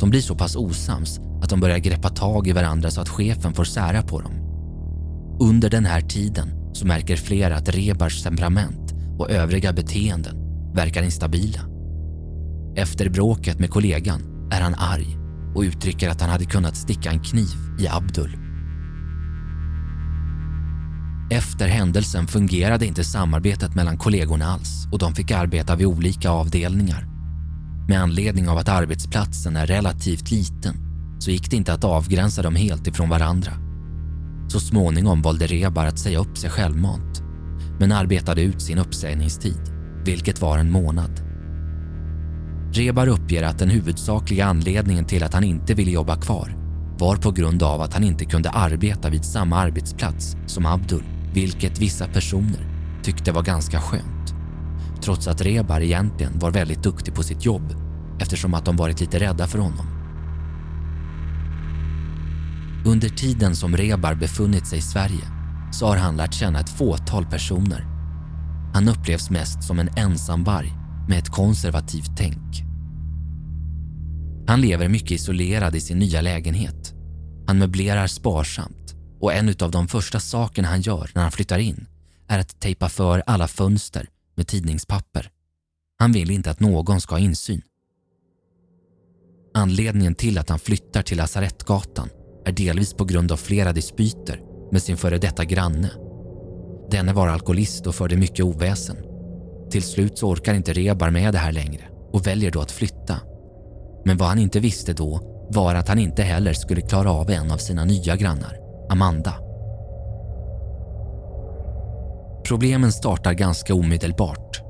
De 0.00 0.10
blir 0.10 0.20
så 0.20 0.34
pass 0.34 0.56
osams 0.56 1.18
att 1.42 1.50
de 1.50 1.60
börjar 1.60 1.78
greppa 1.78 2.08
tag 2.08 2.48
i 2.48 2.52
varandra 2.52 2.90
så 2.90 3.00
att 3.00 3.08
chefen 3.08 3.54
får 3.54 3.64
sära 3.64 4.02
på 4.02 4.20
dem. 4.20 4.34
Under 5.40 5.70
den 5.70 5.86
här 5.86 6.00
tiden 6.00 6.48
så 6.72 6.86
märker 6.86 7.16
flera 7.16 7.56
att 7.56 7.68
Rebars 7.68 8.22
temperament 8.22 8.92
och 9.18 9.30
övriga 9.30 9.72
beteenden 9.72 10.36
verkar 10.74 11.02
instabila. 11.02 11.60
Efter 12.76 13.08
bråket 13.08 13.58
med 13.58 13.70
kollegan 13.70 14.50
är 14.52 14.60
han 14.60 14.74
arg 14.74 15.19
och 15.54 15.62
uttrycker 15.62 16.08
att 16.08 16.20
han 16.20 16.30
hade 16.30 16.44
kunnat 16.44 16.76
sticka 16.76 17.10
en 17.10 17.20
kniv 17.20 17.56
i 17.78 17.88
Abdul. 17.88 18.36
Efter 21.30 21.68
händelsen 21.68 22.26
fungerade 22.26 22.86
inte 22.86 23.04
samarbetet 23.04 23.74
mellan 23.74 23.98
kollegorna 23.98 24.46
alls 24.46 24.88
och 24.92 24.98
de 24.98 25.14
fick 25.14 25.30
arbeta 25.30 25.76
vid 25.76 25.86
olika 25.86 26.30
avdelningar. 26.30 27.06
Med 27.88 28.02
anledning 28.02 28.48
av 28.48 28.58
att 28.58 28.68
arbetsplatsen 28.68 29.56
är 29.56 29.66
relativt 29.66 30.30
liten 30.30 30.76
så 31.18 31.30
gick 31.30 31.50
det 31.50 31.56
inte 31.56 31.72
att 31.72 31.84
avgränsa 31.84 32.42
dem 32.42 32.54
helt 32.54 32.86
ifrån 32.86 33.08
varandra. 33.08 33.52
Så 34.48 34.60
småningom 34.60 35.22
valde 35.22 35.46
Rebar 35.46 35.86
att 35.86 35.98
säga 35.98 36.18
upp 36.18 36.38
sig 36.38 36.50
självmant 36.50 37.22
men 37.80 37.92
arbetade 37.92 38.42
ut 38.42 38.62
sin 38.62 38.78
uppsägningstid, 38.78 39.60
vilket 40.04 40.40
var 40.40 40.58
en 40.58 40.70
månad. 40.70 41.29
Rebar 42.72 43.06
uppger 43.06 43.42
att 43.42 43.58
den 43.58 43.70
huvudsakliga 43.70 44.46
anledningen 44.46 45.04
till 45.04 45.22
att 45.22 45.34
han 45.34 45.44
inte 45.44 45.74
ville 45.74 45.90
jobba 45.90 46.16
kvar 46.16 46.56
var 46.98 47.16
på 47.16 47.30
grund 47.30 47.62
av 47.62 47.80
att 47.80 47.94
han 47.94 48.04
inte 48.04 48.24
kunde 48.24 48.50
arbeta 48.50 49.10
vid 49.10 49.24
samma 49.24 49.56
arbetsplats 49.56 50.36
som 50.46 50.66
Abdul, 50.66 51.04
vilket 51.34 51.78
vissa 51.78 52.06
personer 52.06 52.66
tyckte 53.02 53.32
var 53.32 53.42
ganska 53.42 53.80
skönt. 53.80 54.34
Trots 55.02 55.28
att 55.28 55.40
Rebar 55.40 55.80
egentligen 55.80 56.38
var 56.38 56.50
väldigt 56.50 56.82
duktig 56.82 57.14
på 57.14 57.22
sitt 57.22 57.44
jobb 57.44 57.74
eftersom 58.20 58.54
att 58.54 58.64
de 58.64 58.76
varit 58.76 59.00
lite 59.00 59.18
rädda 59.18 59.46
för 59.46 59.58
honom. 59.58 59.86
Under 62.86 63.08
tiden 63.08 63.56
som 63.56 63.76
Rebar 63.76 64.14
befunnit 64.14 64.66
sig 64.66 64.78
i 64.78 64.82
Sverige 64.82 65.24
så 65.72 65.86
har 65.86 65.96
han 65.96 66.16
lärt 66.16 66.34
känna 66.34 66.60
ett 66.60 66.70
fåtal 66.70 67.26
personer. 67.26 67.86
Han 68.74 68.88
upplevs 68.88 69.30
mest 69.30 69.62
som 69.62 69.78
en 69.78 69.88
ensamvarg 69.96 70.79
med 71.10 71.18
ett 71.18 71.28
konservativt 71.28 72.10
tänk. 72.16 72.62
Han 74.46 74.60
lever 74.60 74.88
mycket 74.88 75.10
isolerad 75.10 75.76
i 75.76 75.80
sin 75.80 75.98
nya 75.98 76.20
lägenhet. 76.20 76.94
Han 77.46 77.58
möblerar 77.58 78.06
sparsamt 78.06 78.94
och 79.20 79.34
en 79.34 79.54
av 79.60 79.70
de 79.70 79.88
första 79.88 80.20
sakerna 80.20 80.68
han 80.68 80.80
gör 80.80 81.10
när 81.14 81.22
han 81.22 81.32
flyttar 81.32 81.58
in 81.58 81.86
är 82.28 82.38
att 82.38 82.60
tejpa 82.60 82.88
för 82.88 83.22
alla 83.26 83.48
fönster 83.48 84.08
med 84.36 84.46
tidningspapper. 84.46 85.30
Han 85.98 86.12
vill 86.12 86.30
inte 86.30 86.50
att 86.50 86.60
någon 86.60 87.00
ska 87.00 87.14
ha 87.14 87.20
insyn. 87.20 87.62
Anledningen 89.54 90.14
till 90.14 90.38
att 90.38 90.48
han 90.48 90.58
flyttar 90.58 91.02
till 91.02 91.16
Lasarettgatan 91.16 92.08
är 92.44 92.52
delvis 92.52 92.94
på 92.94 93.04
grund 93.04 93.32
av 93.32 93.36
flera 93.36 93.72
dispyter 93.72 94.40
med 94.72 94.82
sin 94.82 94.96
före 94.96 95.18
detta 95.18 95.44
granne. 95.44 95.90
Denne 96.90 97.12
var 97.12 97.28
alkoholist 97.28 97.86
och 97.86 97.94
förde 97.94 98.16
mycket 98.16 98.44
oväsen. 98.44 99.09
Till 99.70 99.82
slut 99.82 100.18
så 100.18 100.28
orkar 100.28 100.54
inte 100.54 100.72
Rebar 100.72 101.10
med 101.10 101.34
det 101.34 101.38
här 101.38 101.52
längre 101.52 101.82
och 102.12 102.26
väljer 102.26 102.50
då 102.50 102.60
att 102.60 102.70
flytta. 102.70 103.16
Men 104.04 104.16
vad 104.16 104.28
han 104.28 104.38
inte 104.38 104.60
visste 104.60 104.92
då 104.92 105.20
var 105.50 105.74
att 105.74 105.88
han 105.88 105.98
inte 105.98 106.22
heller 106.22 106.52
skulle 106.52 106.80
klara 106.80 107.12
av 107.12 107.30
en 107.30 107.50
av 107.50 107.56
sina 107.56 107.84
nya 107.84 108.16
grannar, 108.16 108.56
Amanda. 108.90 109.34
Problemen 112.44 112.92
startar 112.92 113.32
ganska 113.32 113.74
omedelbart. 113.74 114.62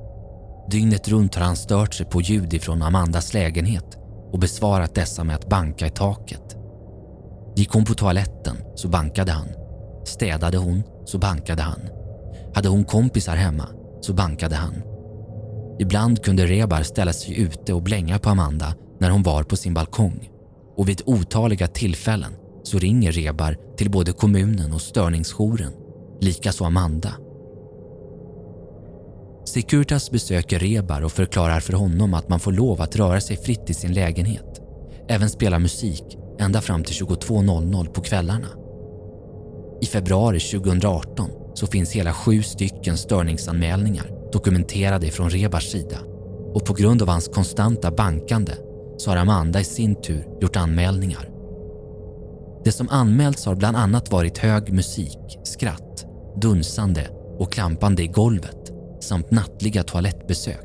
Dygnet 0.70 1.08
runt 1.08 1.34
har 1.34 1.42
han 1.42 1.56
stört 1.56 1.94
sig 1.94 2.06
på 2.06 2.20
ljud 2.20 2.54
ifrån 2.54 2.82
Amandas 2.82 3.34
lägenhet 3.34 3.98
och 4.32 4.38
besvarat 4.38 4.94
dessa 4.94 5.24
med 5.24 5.36
att 5.36 5.48
banka 5.48 5.86
i 5.86 5.90
taket. 5.90 6.56
Gick 7.56 7.72
hon 7.72 7.84
på 7.84 7.94
toaletten 7.94 8.56
så 8.74 8.88
bankade 8.88 9.32
han. 9.32 9.48
Städade 10.04 10.58
hon 10.58 10.82
så 11.04 11.18
bankade 11.18 11.62
han. 11.62 11.80
Hade 12.54 12.68
hon 12.68 12.84
kompisar 12.84 13.36
hemma 13.36 13.68
så 14.00 14.12
bankade 14.12 14.56
han. 14.56 14.89
Ibland 15.80 16.22
kunde 16.24 16.46
Rebar 16.46 16.82
ställa 16.82 17.12
sig 17.12 17.40
ute 17.40 17.72
och 17.72 17.82
blänga 17.82 18.18
på 18.18 18.30
Amanda 18.30 18.74
när 18.98 19.10
hon 19.10 19.22
var 19.22 19.42
på 19.42 19.56
sin 19.56 19.74
balkong 19.74 20.30
och 20.76 20.88
vid 20.88 21.02
otaliga 21.06 21.66
tillfällen 21.66 22.32
så 22.62 22.78
ringer 22.78 23.12
Rebar 23.12 23.56
till 23.76 23.90
både 23.90 24.12
kommunen 24.12 24.72
och 24.72 24.80
störningsjouren, 24.80 25.72
likaså 26.20 26.64
Amanda. 26.64 27.14
Securitas 29.44 30.10
besöker 30.10 30.58
Rebar 30.58 31.02
och 31.02 31.12
förklarar 31.12 31.60
för 31.60 31.72
honom 31.72 32.14
att 32.14 32.28
man 32.28 32.40
får 32.40 32.52
lov 32.52 32.80
att 32.82 32.96
röra 32.96 33.20
sig 33.20 33.36
fritt 33.36 33.70
i 33.70 33.74
sin 33.74 33.92
lägenhet. 33.92 34.60
Även 35.08 35.30
spela 35.30 35.58
musik 35.58 36.18
ända 36.38 36.60
fram 36.60 36.84
till 36.84 36.94
22.00 36.94 37.86
på 37.86 38.00
kvällarna. 38.00 38.48
I 39.80 39.86
februari 39.86 40.40
2018 40.40 41.30
så 41.54 41.66
finns 41.66 41.92
hela 41.92 42.12
sju 42.12 42.42
stycken 42.42 42.96
störningsanmälningar 42.96 44.19
dokumenterade 44.32 45.10
från 45.10 45.30
Rebars 45.30 45.70
sida 45.70 45.98
och 46.54 46.64
på 46.64 46.74
grund 46.74 47.02
av 47.02 47.08
hans 47.08 47.28
konstanta 47.28 47.90
bankande 47.90 48.52
så 48.96 49.10
har 49.10 49.16
Amanda 49.16 49.60
i 49.60 49.64
sin 49.64 50.02
tur 50.02 50.26
gjort 50.40 50.56
anmälningar. 50.56 51.28
Det 52.64 52.72
som 52.72 52.88
anmälts 52.88 53.46
har 53.46 53.54
bland 53.54 53.76
annat 53.76 54.12
varit 54.12 54.38
hög 54.38 54.72
musik, 54.72 55.38
skratt, 55.44 56.06
dunsande 56.36 57.08
och 57.38 57.52
klampande 57.52 58.02
i 58.02 58.06
golvet 58.06 58.72
samt 59.00 59.30
nattliga 59.30 59.82
toalettbesök. 59.82 60.60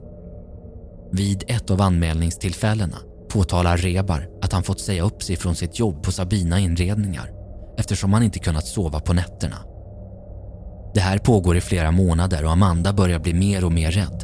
Vid 1.11 1.43
ett 1.47 1.71
av 1.71 1.81
anmälningstillfällena 1.81 2.97
påtalar 3.29 3.77
Rebar 3.77 4.29
att 4.41 4.53
han 4.53 4.63
fått 4.63 4.79
säga 4.79 5.03
upp 5.03 5.23
sig 5.23 5.35
från 5.35 5.55
sitt 5.55 5.79
jobb 5.79 6.03
på 6.03 6.11
Sabina 6.11 6.59
inredningar 6.59 7.31
eftersom 7.77 8.13
han 8.13 8.23
inte 8.23 8.39
kunnat 8.39 8.67
sova 8.67 8.99
på 8.99 9.13
nätterna. 9.13 9.74
Det 10.95 11.01
här 11.01 11.17
pågår 11.17 11.57
i 11.57 11.61
flera 11.61 11.91
månader 11.91 12.45
och 12.45 12.51
Amanda 12.51 12.93
börjar 12.93 13.19
bli 13.19 13.33
mer 13.33 13.65
och 13.65 13.71
mer 13.71 13.91
rädd. 13.91 14.23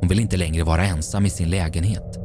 Hon 0.00 0.08
vill 0.08 0.20
inte 0.20 0.36
längre 0.36 0.64
vara 0.64 0.84
ensam 0.84 1.26
i 1.26 1.30
sin 1.30 1.50
lägenhet 1.50 2.18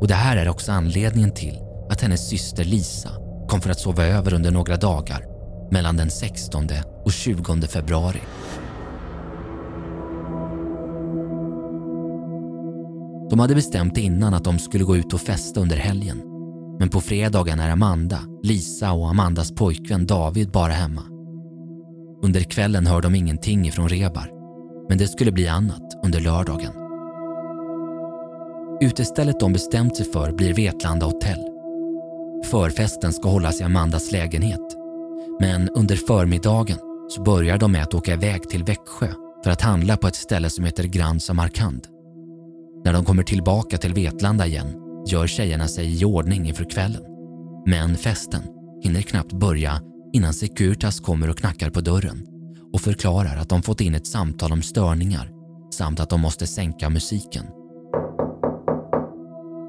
och 0.00 0.08
det 0.08 0.14
här 0.14 0.36
är 0.36 0.48
också 0.48 0.72
anledningen 0.72 1.34
till 1.34 1.58
att 1.90 2.00
hennes 2.00 2.28
syster 2.28 2.64
Lisa 2.64 3.10
kom 3.48 3.60
för 3.60 3.70
att 3.70 3.80
sova 3.80 4.04
över 4.04 4.34
under 4.34 4.50
några 4.50 4.76
dagar 4.76 5.24
mellan 5.70 5.96
den 5.96 6.10
16 6.10 6.68
och 7.04 7.12
20 7.12 7.66
februari. 7.66 8.20
De 13.30 13.38
hade 13.38 13.54
bestämt 13.54 13.98
innan 13.98 14.34
att 14.34 14.44
de 14.44 14.58
skulle 14.58 14.84
gå 14.84 14.96
ut 14.96 15.14
och 15.14 15.20
festa 15.20 15.60
under 15.60 15.76
helgen. 15.76 16.22
Men 16.78 16.88
på 16.88 17.00
fredagen 17.00 17.60
är 17.60 17.70
Amanda, 17.70 18.20
Lisa 18.42 18.92
och 18.92 19.08
Amandas 19.10 19.54
pojkvän 19.54 20.06
David 20.06 20.50
bara 20.50 20.72
hemma. 20.72 21.15
Under 22.26 22.40
kvällen 22.40 22.86
hör 22.86 23.02
de 23.02 23.14
ingenting 23.14 23.66
ifrån 23.66 23.88
Rebar, 23.88 24.30
men 24.88 24.98
det 24.98 25.08
skulle 25.08 25.32
bli 25.32 25.48
annat 25.48 25.82
under 26.04 26.20
lördagen. 26.20 26.72
Utestället 28.80 29.40
de 29.40 29.52
bestämt 29.52 29.96
sig 29.96 30.06
för 30.06 30.32
blir 30.32 30.54
Vetlanda 30.54 31.06
hotell. 31.06 31.38
Förfesten 32.50 33.12
ska 33.12 33.28
hållas 33.28 33.60
i 33.60 33.64
Amandas 33.64 34.12
lägenhet. 34.12 34.60
Men 35.40 35.68
under 35.68 35.96
förmiddagen 35.96 36.78
så 37.08 37.22
börjar 37.22 37.58
de 37.58 37.72
med 37.72 37.82
att 37.82 37.94
åka 37.94 38.12
iväg 38.12 38.48
till 38.48 38.64
Växjö 38.64 39.08
för 39.44 39.50
att 39.50 39.62
handla 39.62 39.96
på 39.96 40.06
ett 40.08 40.16
ställe 40.16 40.50
som 40.50 40.64
heter 40.64 40.84
Grand 40.84 41.22
Samarkand. 41.22 41.86
När 42.84 42.92
de 42.92 43.04
kommer 43.04 43.22
tillbaka 43.22 43.78
till 43.78 43.94
Vetlanda 43.94 44.46
igen 44.46 44.74
gör 45.06 45.26
tjejerna 45.26 45.68
sig 45.68 46.00
i 46.00 46.04
ordning 46.04 46.48
inför 46.48 46.70
kvällen. 46.70 47.02
Men 47.66 47.96
festen 47.96 48.42
hinner 48.82 49.02
knappt 49.02 49.32
börja 49.32 49.80
innan 50.16 50.34
Securitas 50.34 51.00
kommer 51.00 51.30
och 51.30 51.38
knackar 51.38 51.70
på 51.70 51.80
dörren 51.80 52.26
och 52.72 52.80
förklarar 52.80 53.36
att 53.36 53.48
de 53.48 53.62
fått 53.62 53.80
in 53.80 53.94
ett 53.94 54.06
samtal 54.06 54.52
om 54.52 54.62
störningar 54.62 55.30
samt 55.70 56.00
att 56.00 56.10
de 56.10 56.20
måste 56.20 56.46
sänka 56.46 56.90
musiken. 56.90 57.44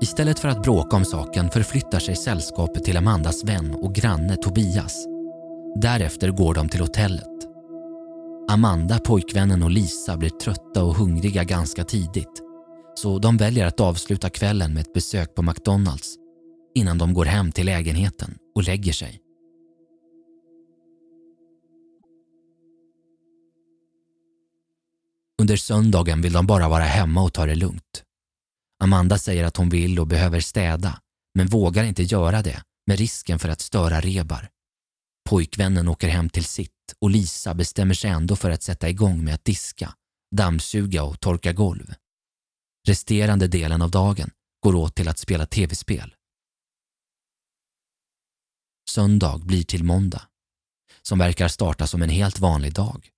Istället 0.01 0.39
för 0.39 0.49
att 0.49 0.63
bråka 0.63 0.95
om 0.95 1.05
saken 1.05 1.49
förflyttar 1.49 1.99
sig 1.99 2.15
sällskapet 2.15 2.83
till 2.83 2.97
Amandas 2.97 3.43
vän 3.43 3.75
och 3.75 3.95
granne 3.95 4.35
Tobias. 4.35 5.07
Därefter 5.81 6.29
går 6.29 6.53
de 6.53 6.69
till 6.69 6.81
hotellet. 6.81 7.37
Amanda, 8.49 8.99
pojkvännen 8.99 9.63
och 9.63 9.71
Lisa 9.71 10.17
blir 10.17 10.29
trötta 10.29 10.83
och 10.83 10.95
hungriga 10.95 11.43
ganska 11.43 11.83
tidigt 11.83 12.41
så 12.95 13.19
de 13.19 13.37
väljer 13.37 13.65
att 13.65 13.79
avsluta 13.79 14.29
kvällen 14.29 14.73
med 14.73 14.81
ett 14.81 14.93
besök 14.93 15.35
på 15.35 15.41
McDonalds 15.41 16.15
innan 16.75 16.97
de 16.97 17.13
går 17.13 17.25
hem 17.25 17.51
till 17.51 17.65
lägenheten 17.65 18.37
och 18.55 18.63
lägger 18.63 18.93
sig. 18.93 19.21
Under 25.41 25.57
söndagen 25.57 26.21
vill 26.21 26.33
de 26.33 26.47
bara 26.47 26.69
vara 26.69 26.83
hemma 26.83 27.23
och 27.23 27.33
ta 27.33 27.45
det 27.45 27.55
lugnt. 27.55 28.03
Amanda 28.83 29.17
säger 29.17 29.43
att 29.43 29.57
hon 29.57 29.69
vill 29.69 29.99
och 29.99 30.07
behöver 30.07 30.39
städa 30.39 31.01
men 31.35 31.47
vågar 31.47 31.83
inte 31.83 32.03
göra 32.03 32.41
det 32.41 32.63
med 32.87 32.99
risken 32.99 33.39
för 33.39 33.49
att 33.49 33.61
störa 33.61 34.01
Rebar. 34.01 34.49
Pojkvännen 35.29 35.87
åker 35.87 36.07
hem 36.07 36.29
till 36.29 36.45
sitt 36.45 36.71
och 37.01 37.09
Lisa 37.09 37.53
bestämmer 37.53 37.93
sig 37.93 38.09
ändå 38.09 38.35
för 38.35 38.51
att 38.51 38.63
sätta 38.63 38.89
igång 38.89 39.23
med 39.23 39.33
att 39.33 39.45
diska, 39.45 39.93
dammsuga 40.35 41.03
och 41.03 41.19
torka 41.19 41.53
golv. 41.53 41.93
Resterande 42.87 43.47
delen 43.47 43.81
av 43.81 43.91
dagen 43.91 44.31
går 44.63 44.75
åt 44.75 44.95
till 44.95 45.07
att 45.07 45.19
spela 45.19 45.45
tv-spel. 45.45 46.15
Söndag 48.89 49.41
blir 49.45 49.63
till 49.63 49.83
måndag, 49.83 50.21
som 51.01 51.19
verkar 51.19 51.47
starta 51.47 51.87
som 51.87 52.01
en 52.01 52.09
helt 52.09 52.39
vanlig 52.39 52.73
dag. 52.73 53.09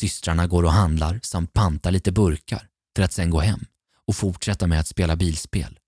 Systrarna 0.00 0.46
går 0.46 0.62
och 0.62 0.72
handlar 0.72 1.20
samt 1.22 1.52
pantar 1.52 1.90
lite 1.90 2.12
burkar 2.12 2.68
för 2.96 3.02
att 3.02 3.12
sen 3.12 3.30
gå 3.30 3.40
hem 3.40 3.60
och 4.06 4.16
fortsätta 4.16 4.66
med 4.66 4.80
att 4.80 4.86
spela 4.86 5.16
bilspel. 5.16 5.78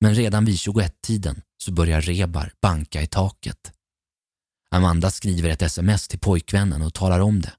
Men 0.00 0.14
redan 0.14 0.44
vid 0.44 0.56
21-tiden 0.56 1.42
så 1.56 1.72
börjar 1.72 2.00
Rebar 2.00 2.52
banka 2.60 3.02
i 3.02 3.06
taket. 3.06 3.72
Amanda 4.70 5.10
skriver 5.10 5.50
ett 5.50 5.62
sms 5.62 6.08
till 6.08 6.18
pojkvännen 6.18 6.82
och 6.82 6.94
talar 6.94 7.20
om 7.20 7.40
det. 7.40 7.52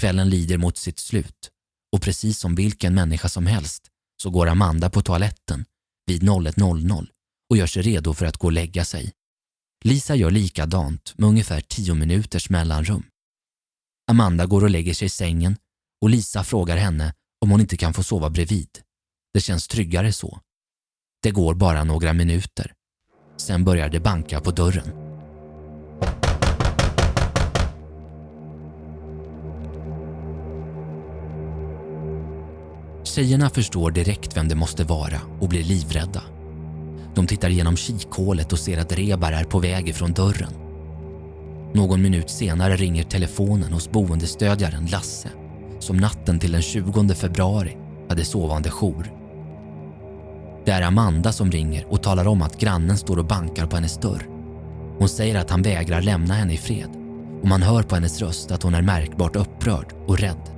Kvällen 0.00 0.30
lider 0.30 0.58
mot 0.58 0.76
sitt 0.76 0.98
slut 0.98 1.50
och 1.92 2.02
precis 2.02 2.38
som 2.38 2.54
vilken 2.54 2.94
människa 2.94 3.28
som 3.28 3.46
helst 3.46 3.90
så 4.22 4.30
går 4.30 4.46
Amanda 4.46 4.90
på 4.90 5.02
toaletten 5.02 5.64
vid 6.06 6.22
01.00 6.22 7.06
och 7.50 7.56
gör 7.56 7.66
sig 7.66 7.82
redo 7.82 8.14
för 8.14 8.26
att 8.26 8.36
gå 8.36 8.46
och 8.46 8.52
lägga 8.52 8.84
sig. 8.84 9.12
Lisa 9.84 10.14
gör 10.14 10.30
likadant 10.30 11.14
med 11.18 11.28
ungefär 11.28 11.60
tio 11.60 11.94
minuters 11.94 12.50
mellanrum. 12.50 13.04
Amanda 14.12 14.46
går 14.46 14.64
och 14.64 14.70
lägger 14.70 14.94
sig 14.94 15.06
i 15.06 15.08
sängen 15.08 15.56
och 16.02 16.10
Lisa 16.10 16.44
frågar 16.44 16.76
henne 16.76 17.14
om 17.40 17.50
hon 17.50 17.60
inte 17.60 17.76
kan 17.76 17.94
få 17.94 18.02
sova 18.02 18.30
bredvid. 18.30 18.68
Det 19.34 19.40
känns 19.40 19.68
tryggare 19.68 20.12
så. 20.12 20.40
Det 21.22 21.30
går 21.30 21.54
bara 21.54 21.84
några 21.84 22.12
minuter. 22.12 22.72
Sen 23.36 23.64
börjar 23.64 23.88
det 23.88 24.00
banka 24.00 24.40
på 24.40 24.50
dörren. 24.50 24.92
Tjejerna 33.04 33.50
förstår 33.50 33.90
direkt 33.90 34.36
vem 34.36 34.48
det 34.48 34.54
måste 34.54 34.84
vara 34.84 35.20
och 35.40 35.48
blir 35.48 35.64
livrädda. 35.64 36.22
De 37.14 37.26
tittar 37.26 37.48
genom 37.48 37.76
kikhålet 37.76 38.52
och 38.52 38.58
ser 38.58 38.78
att 38.78 38.92
Rebar 38.92 39.32
är 39.32 39.44
på 39.44 39.58
väg 39.58 39.88
ifrån 39.88 40.12
dörren. 40.12 40.61
Någon 41.74 42.02
minut 42.02 42.30
senare 42.30 42.76
ringer 42.76 43.02
telefonen 43.02 43.72
hos 43.72 43.90
boendestödjaren 43.90 44.86
Lasse 44.86 45.28
som 45.78 45.96
natten 45.96 46.38
till 46.38 46.52
den 46.52 46.62
20 46.62 47.14
februari 47.14 47.76
hade 48.08 48.24
sovande 48.24 48.70
jour. 48.70 49.12
Det 50.64 50.70
är 50.70 50.82
Amanda 50.82 51.32
som 51.32 51.50
ringer 51.50 51.86
och 51.86 52.02
talar 52.02 52.28
om 52.28 52.42
att 52.42 52.58
grannen 52.60 52.96
står 52.96 53.18
och 53.18 53.24
bankar 53.24 53.66
på 53.66 53.76
hennes 53.76 53.98
dörr. 53.98 54.28
Hon 54.98 55.08
säger 55.08 55.38
att 55.38 55.50
han 55.50 55.62
vägrar 55.62 56.02
lämna 56.02 56.34
henne 56.34 56.54
i 56.54 56.56
fred 56.56 56.90
och 57.42 57.48
man 57.48 57.62
hör 57.62 57.82
på 57.82 57.94
hennes 57.94 58.20
röst 58.20 58.50
att 58.50 58.62
hon 58.62 58.74
är 58.74 58.82
märkbart 58.82 59.36
upprörd 59.36 59.92
och 60.06 60.18
rädd. 60.18 60.50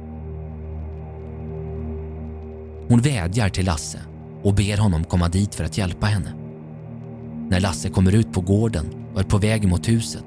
Hon 2.89 3.01
vädjar 3.01 3.49
till 3.49 3.67
Lasse 3.67 3.99
och 4.43 4.55
ber 4.55 4.77
honom 4.77 5.05
komma 5.05 5.29
dit 5.29 5.55
för 5.55 5.65
att 5.65 5.79
hjälpa 5.79 6.07
henne. 6.07 6.35
När 7.51 7.61
Lasse 7.61 7.89
kommer 7.89 8.15
ut 8.15 8.33
på 8.33 8.41
gården 8.41 8.87
och 9.15 9.21
är 9.21 9.25
på 9.25 9.39
väg 9.39 9.69
mot 9.69 9.89
huset 9.89 10.25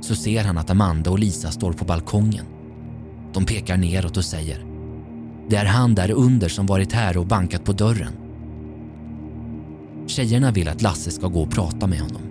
så 0.00 0.14
ser 0.14 0.44
han 0.44 0.58
att 0.58 0.70
Amanda 0.70 1.10
och 1.10 1.18
Lisa 1.18 1.50
står 1.50 1.72
på 1.72 1.84
balkongen. 1.84 2.46
De 3.32 3.44
pekar 3.44 3.76
neråt 3.76 4.16
och 4.16 4.24
säger 4.24 4.64
“Det 5.48 5.56
är 5.56 5.64
han 5.64 5.94
där 5.94 6.10
under 6.10 6.48
som 6.48 6.66
varit 6.66 6.92
här 6.92 7.16
och 7.16 7.26
bankat 7.26 7.64
på 7.64 7.72
dörren”. 7.72 8.12
Tjejerna 10.06 10.50
vill 10.50 10.68
att 10.68 10.82
Lasse 10.82 11.10
ska 11.10 11.28
gå 11.28 11.42
och 11.42 11.50
prata 11.50 11.86
med 11.86 12.00
honom. 12.00 12.22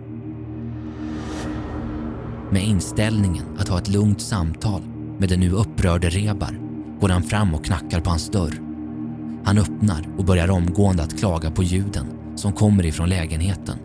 Med 2.52 2.64
inställningen 2.64 3.46
att 3.58 3.68
ha 3.68 3.78
ett 3.78 3.90
lugnt 3.90 4.22
samtal 4.22 4.82
med 5.20 5.30
den 5.30 5.40
nu 5.40 5.52
upprörde 5.52 6.10
Rebar 6.10 6.60
går 7.02 7.10
han 7.10 7.24
fram 7.24 7.54
och 7.54 7.66
knackar 7.66 8.02
på 8.02 8.10
hans 8.10 8.30
dörr. 8.30 8.62
Han 9.44 9.58
öppnar 9.58 10.08
och 10.18 10.26
börjar 10.26 10.50
omgående 10.50 11.04
att 11.04 11.20
klaga 11.20 11.52
på 11.52 11.64
ljuden 11.64 12.06
som 12.36 12.54
kommer 12.54 12.86
ifrån 12.86 13.10
lägenheten. 13.10 13.78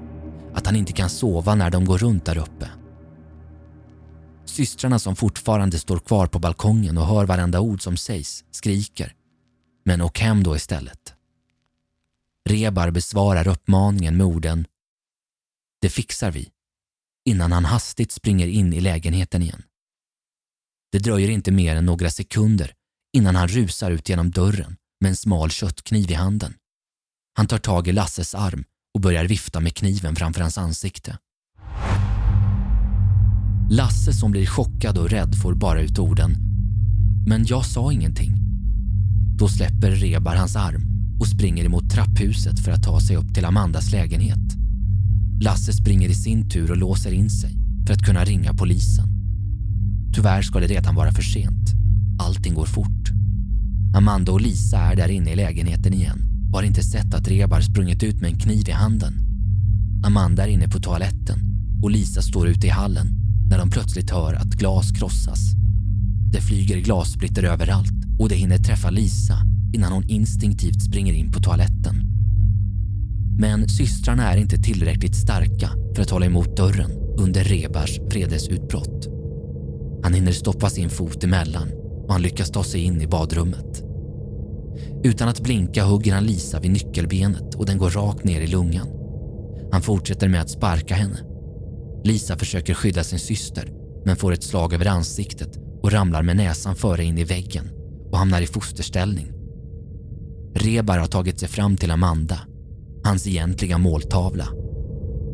Att 0.54 0.66
han 0.66 0.76
inte 0.76 0.92
kan 0.92 1.08
sova 1.08 1.54
när 1.54 1.70
de 1.70 1.84
går 1.84 1.98
runt 1.98 2.24
där 2.24 2.38
uppe. 2.38 2.68
Systrarna 4.54 4.98
som 4.98 5.16
fortfarande 5.16 5.78
står 5.78 5.98
kvar 5.98 6.26
på 6.26 6.38
balkongen 6.38 6.98
och 6.98 7.06
hör 7.06 7.24
varenda 7.26 7.60
ord 7.60 7.82
som 7.82 7.96
sägs 7.96 8.44
skriker. 8.50 9.14
Men 9.84 10.00
åk 10.00 10.18
hem 10.18 10.42
då 10.42 10.56
istället. 10.56 11.14
Rebar 12.48 12.90
besvarar 12.90 13.48
uppmaningen 13.48 14.16
med 14.16 14.26
orden 14.26 14.66
Det 15.80 15.88
fixar 15.88 16.30
vi 16.30 16.50
innan 17.24 17.52
han 17.52 17.64
hastigt 17.64 18.12
springer 18.12 18.46
in 18.46 18.72
i 18.72 18.80
lägenheten 18.80 19.42
igen. 19.42 19.62
Det 20.92 20.98
dröjer 20.98 21.28
inte 21.28 21.52
mer 21.52 21.76
än 21.76 21.86
några 21.86 22.10
sekunder 22.10 22.74
innan 23.12 23.36
han 23.36 23.48
rusar 23.48 23.90
ut 23.90 24.08
genom 24.08 24.30
dörren 24.30 24.76
med 25.00 25.08
en 25.08 25.16
smal 25.16 25.50
köttkniv 25.50 26.10
i 26.10 26.14
handen. 26.14 26.54
Han 27.34 27.46
tar 27.46 27.58
tag 27.58 27.88
i 27.88 27.92
Lasses 27.92 28.34
arm 28.34 28.64
och 28.94 29.00
börjar 29.00 29.24
vifta 29.24 29.60
med 29.60 29.74
kniven 29.74 30.16
framför 30.16 30.40
hans 30.40 30.58
ansikte. 30.58 31.18
Lasse 33.70 34.12
som 34.12 34.30
blir 34.30 34.46
chockad 34.46 34.98
och 34.98 35.10
rädd 35.10 35.34
får 35.34 35.54
bara 35.54 35.80
ut 35.80 35.98
orden 35.98 36.36
“Men 37.26 37.46
jag 37.46 37.64
sa 37.64 37.92
ingenting”. 37.92 38.32
Då 39.38 39.48
släpper 39.48 39.90
Rebar 39.90 40.36
hans 40.36 40.56
arm 40.56 40.82
och 41.20 41.26
springer 41.26 41.64
emot 41.64 41.90
trapphuset 41.90 42.60
för 42.60 42.72
att 42.72 42.82
ta 42.82 43.00
sig 43.00 43.16
upp 43.16 43.34
till 43.34 43.44
Amandas 43.44 43.92
lägenhet. 43.92 44.56
Lasse 45.40 45.72
springer 45.72 46.08
i 46.08 46.14
sin 46.14 46.48
tur 46.48 46.70
och 46.70 46.76
låser 46.76 47.12
in 47.12 47.30
sig 47.30 47.56
för 47.86 47.94
att 47.94 48.06
kunna 48.06 48.24
ringa 48.24 48.54
polisen. 48.54 49.08
Tyvärr 50.14 50.42
ska 50.42 50.60
det 50.60 50.66
redan 50.66 50.94
vara 50.94 51.12
för 51.12 51.22
sent. 51.22 51.72
Allting 52.18 52.54
går 52.54 52.66
fort. 52.66 53.10
Amanda 53.96 54.32
och 54.32 54.40
Lisa 54.40 54.78
är 54.78 54.96
där 54.96 55.08
inne 55.08 55.30
i 55.30 55.36
lägenheten 55.36 55.94
igen 55.94 56.18
och 56.52 56.58
har 56.58 56.62
inte 56.62 56.82
sett 56.82 57.14
att 57.14 57.28
Rebar 57.28 57.60
sprungit 57.60 58.02
ut 58.02 58.20
med 58.20 58.30
en 58.30 58.38
kniv 58.38 58.68
i 58.68 58.72
handen. 58.72 59.14
Amanda 60.04 60.44
är 60.44 60.48
inne 60.48 60.68
på 60.68 60.78
toaletten 60.78 61.38
och 61.82 61.90
Lisa 61.90 62.22
står 62.22 62.48
ute 62.48 62.66
i 62.66 62.70
hallen 62.70 63.23
när 63.50 63.58
de 63.58 63.70
plötsligt 63.70 64.10
hör 64.10 64.34
att 64.34 64.46
glas 64.46 64.90
krossas. 64.90 65.40
Det 66.32 66.40
flyger 66.40 66.78
glassplitter 66.78 67.42
överallt 67.42 68.18
och 68.18 68.28
det 68.28 68.34
hinner 68.34 68.58
träffa 68.58 68.90
Lisa 68.90 69.38
innan 69.74 69.92
hon 69.92 70.08
instinktivt 70.08 70.82
springer 70.82 71.12
in 71.12 71.32
på 71.32 71.40
toaletten. 71.40 72.02
Men 73.38 73.68
systrarna 73.68 74.32
är 74.32 74.36
inte 74.36 74.56
tillräckligt 74.56 75.16
starka 75.16 75.70
för 75.94 76.02
att 76.02 76.10
hålla 76.10 76.26
emot 76.26 76.56
dörren 76.56 76.90
under 77.18 77.44
Rebars 77.44 77.98
vredesutbrott. 77.98 79.08
Han 80.02 80.14
hinner 80.14 80.32
stoppa 80.32 80.70
sin 80.70 80.90
fot 80.90 81.24
emellan 81.24 81.68
och 82.06 82.12
han 82.12 82.22
lyckas 82.22 82.50
ta 82.50 82.64
sig 82.64 82.80
in 82.80 83.00
i 83.00 83.06
badrummet. 83.06 83.82
Utan 85.04 85.28
att 85.28 85.40
blinka 85.40 85.84
hugger 85.84 86.14
han 86.14 86.24
Lisa 86.24 86.60
vid 86.60 86.70
nyckelbenet 86.70 87.54
och 87.54 87.66
den 87.66 87.78
går 87.78 87.90
rakt 87.90 88.24
ner 88.24 88.40
i 88.40 88.46
lungan. 88.46 88.88
Han 89.72 89.82
fortsätter 89.82 90.28
med 90.28 90.40
att 90.40 90.50
sparka 90.50 90.94
henne. 90.94 91.33
Lisa 92.04 92.36
försöker 92.36 92.74
skydda 92.74 93.04
sin 93.04 93.18
syster 93.18 93.72
men 94.04 94.16
får 94.16 94.32
ett 94.32 94.44
slag 94.44 94.72
över 94.72 94.86
ansiktet 94.86 95.58
och 95.82 95.92
ramlar 95.92 96.22
med 96.22 96.36
näsan 96.36 96.76
före 96.76 97.04
in 97.04 97.18
i 97.18 97.24
väggen 97.24 97.70
och 98.10 98.18
hamnar 98.18 98.42
i 98.42 98.46
fosterställning. 98.46 99.32
Rebar 100.54 100.98
har 100.98 101.06
tagit 101.06 101.40
sig 101.40 101.48
fram 101.48 101.76
till 101.76 101.90
Amanda, 101.90 102.40
hans 103.04 103.26
egentliga 103.26 103.78
måltavla. 103.78 104.48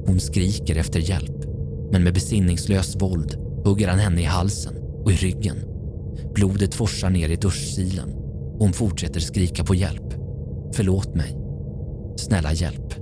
Hon 0.06 0.20
skriker 0.20 0.76
efter 0.76 1.00
hjälp, 1.00 1.44
men 1.92 2.04
med 2.04 2.14
besinningslös 2.14 2.96
våld 2.96 3.35
hugger 3.64 3.88
han 3.88 3.98
henne 3.98 4.20
i 4.20 4.24
halsen 4.24 4.74
och 5.04 5.12
i 5.12 5.16
ryggen. 5.16 5.56
Blodet 6.35 6.74
forsar 6.74 7.11
ner 7.11 7.28
i 7.28 7.37
duschsilen 7.37 8.09
och 8.54 8.61
hon 8.61 8.72
fortsätter 8.72 9.20
skrika 9.20 9.64
på 9.64 9.74
hjälp. 9.74 10.14
Förlåt 10.74 11.14
mig. 11.14 11.37
Snälla 12.16 12.52
hjälp. 12.52 12.99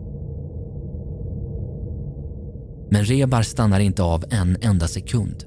Men 2.91 3.05
Rebar 3.05 3.43
stannar 3.43 3.81
inte 3.81 4.03
av 4.03 4.25
en 4.31 4.57
enda 4.61 4.89
sekund. 4.89 5.45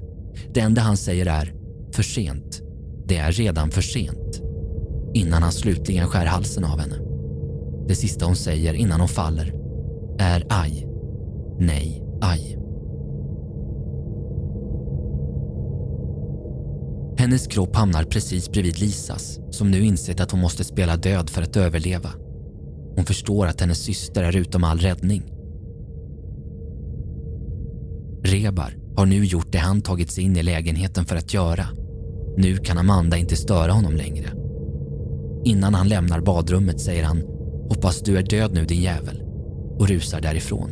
Det 0.54 0.60
enda 0.60 0.80
han 0.82 0.96
säger 0.96 1.26
är 1.26 1.54
“för 1.94 2.02
sent”. 2.02 2.62
Det 3.06 3.16
är 3.16 3.32
redan 3.32 3.70
för 3.70 3.82
sent. 3.82 4.42
Innan 5.14 5.42
han 5.42 5.52
slutligen 5.52 6.08
skär 6.08 6.26
halsen 6.26 6.64
av 6.64 6.80
henne. 6.80 6.96
Det 7.88 7.94
sista 7.94 8.24
hon 8.24 8.36
säger 8.36 8.74
innan 8.74 9.00
hon 9.00 9.08
faller 9.08 9.54
är 10.18 10.46
aj. 10.48 10.86
Nej, 11.58 12.02
aj. 12.20 12.58
Hennes 17.18 17.46
kropp 17.46 17.76
hamnar 17.76 18.04
precis 18.04 18.50
bredvid 18.50 18.78
Lisas 18.78 19.40
som 19.50 19.70
nu 19.70 19.84
insett 19.84 20.20
att 20.20 20.30
hon 20.30 20.40
måste 20.40 20.64
spela 20.64 20.96
död 20.96 21.30
för 21.30 21.42
att 21.42 21.56
överleva. 21.56 22.10
Hon 22.96 23.04
förstår 23.04 23.46
att 23.46 23.60
hennes 23.60 23.78
syster 23.78 24.22
är 24.22 24.36
utom 24.36 24.64
all 24.64 24.78
räddning. 24.78 25.22
Rebar 28.24 28.76
har 28.96 29.06
nu 29.06 29.24
gjort 29.24 29.52
det 29.52 29.58
han 29.58 29.80
tagit 29.80 30.10
sig 30.10 30.24
in 30.24 30.36
i 30.36 30.42
lägenheten 30.42 31.04
för 31.04 31.16
att 31.16 31.34
göra. 31.34 31.66
Nu 32.36 32.56
kan 32.56 32.78
Amanda 32.78 33.16
inte 33.16 33.36
störa 33.36 33.72
honom 33.72 33.96
längre. 33.96 34.32
Innan 35.44 35.74
han 35.74 35.88
lämnar 35.88 36.20
badrummet 36.20 36.80
säger 36.80 37.04
han 37.04 37.22
“Hoppas 37.68 38.00
du 38.00 38.18
är 38.18 38.22
död 38.22 38.54
nu 38.54 38.64
din 38.64 38.82
jävel” 38.82 39.22
och 39.78 39.88
rusar 39.88 40.20
därifrån. 40.20 40.70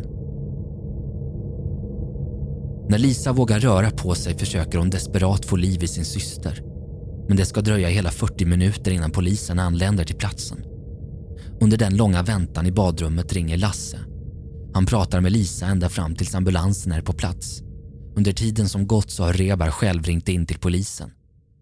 När 2.88 2.98
Lisa 2.98 3.32
vågar 3.32 3.60
röra 3.60 3.90
på 3.90 4.14
sig 4.14 4.38
försöker 4.38 4.78
hon 4.78 4.90
desperat 4.90 5.44
få 5.44 5.56
liv 5.56 5.84
i 5.84 5.88
sin 5.88 6.04
syster. 6.04 6.62
Men 7.28 7.36
det 7.36 7.44
ska 7.44 7.60
dröja 7.60 7.88
hela 7.88 8.10
40 8.10 8.44
minuter 8.44 8.90
innan 8.90 9.10
polisen 9.10 9.58
anländer 9.58 10.04
till 10.04 10.16
platsen. 10.16 10.58
Under 11.60 11.76
den 11.76 11.96
långa 11.96 12.22
väntan 12.22 12.66
i 12.66 12.72
badrummet 12.72 13.32
ringer 13.32 13.56
Lasse. 13.56 13.98
Han 14.74 14.86
pratar 14.86 15.20
med 15.20 15.32
Lisa 15.32 15.66
ända 15.66 15.88
fram 15.88 16.16
tills 16.16 16.34
ambulansen 16.34 16.92
är 16.92 17.02
på 17.02 17.12
plats. 17.12 17.60
Under 18.16 18.32
tiden 18.32 18.68
som 18.68 18.86
gått 18.86 19.10
så 19.10 19.24
har 19.24 19.32
Rebar 19.32 19.70
själv 19.70 20.04
ringt 20.04 20.28
in 20.28 20.46
till 20.46 20.58
polisen. 20.58 21.12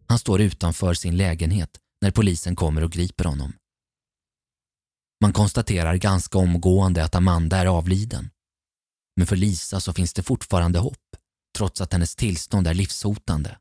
Han 0.08 0.18
står 0.18 0.40
utanför 0.40 0.94
sin 0.94 1.16
lägenhet 1.16 1.70
när 2.02 2.10
polisen 2.10 2.56
kommer 2.56 2.84
och 2.84 2.92
griper 2.92 3.24
honom. 3.24 3.52
Man 5.20 5.32
konstaterar 5.32 5.96
ganska 5.96 6.38
omgående 6.38 7.04
att 7.04 7.14
Amanda 7.14 7.56
är 7.56 7.66
avliden. 7.66 8.30
Men 9.16 9.26
för 9.26 9.36
Lisa 9.36 9.80
så 9.80 9.92
finns 9.92 10.12
det 10.12 10.22
fortfarande 10.22 10.78
hopp 10.78 11.16
trots 11.56 11.80
att 11.80 11.92
hennes 11.92 12.16
tillstånd 12.16 12.66
är 12.66 12.74
livshotande. 12.74 13.58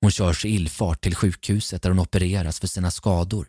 Hon 0.00 0.10
körs 0.10 0.44
i 0.44 0.48
illfart 0.48 1.00
till 1.00 1.14
sjukhuset 1.14 1.82
där 1.82 1.90
hon 1.90 2.00
opereras 2.00 2.60
för 2.60 2.66
sina 2.66 2.90
skador. 2.90 3.48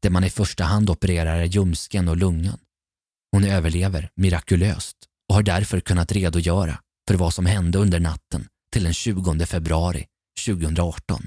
Det 0.00 0.10
man 0.10 0.24
i 0.24 0.30
första 0.30 0.64
hand 0.64 0.90
opererar 0.90 1.36
är 1.36 1.44
ljumsken 1.44 2.08
och 2.08 2.16
lungan. 2.16 2.58
Hon 3.34 3.44
överlever 3.44 4.10
mirakulöst 4.14 4.96
och 5.28 5.34
har 5.34 5.42
därför 5.42 5.80
kunnat 5.80 6.12
redogöra 6.12 6.78
för 7.08 7.14
vad 7.14 7.34
som 7.34 7.46
hände 7.46 7.78
under 7.78 8.00
natten 8.00 8.48
till 8.72 8.84
den 8.84 8.94
20 8.94 9.46
februari 9.46 10.06
2018. 10.46 11.26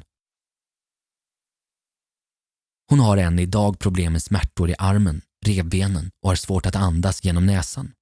Hon 2.89 2.99
har 2.99 3.17
än 3.17 3.39
idag 3.39 3.79
problem 3.79 4.13
med 4.13 4.23
smärtor 4.23 4.69
i 4.69 4.75
armen, 4.79 5.21
revbenen 5.45 6.11
och 6.23 6.29
har 6.29 6.35
svårt 6.35 6.65
att 6.65 6.75
andas 6.75 7.23
genom 7.23 7.45
näsan. 7.45 7.93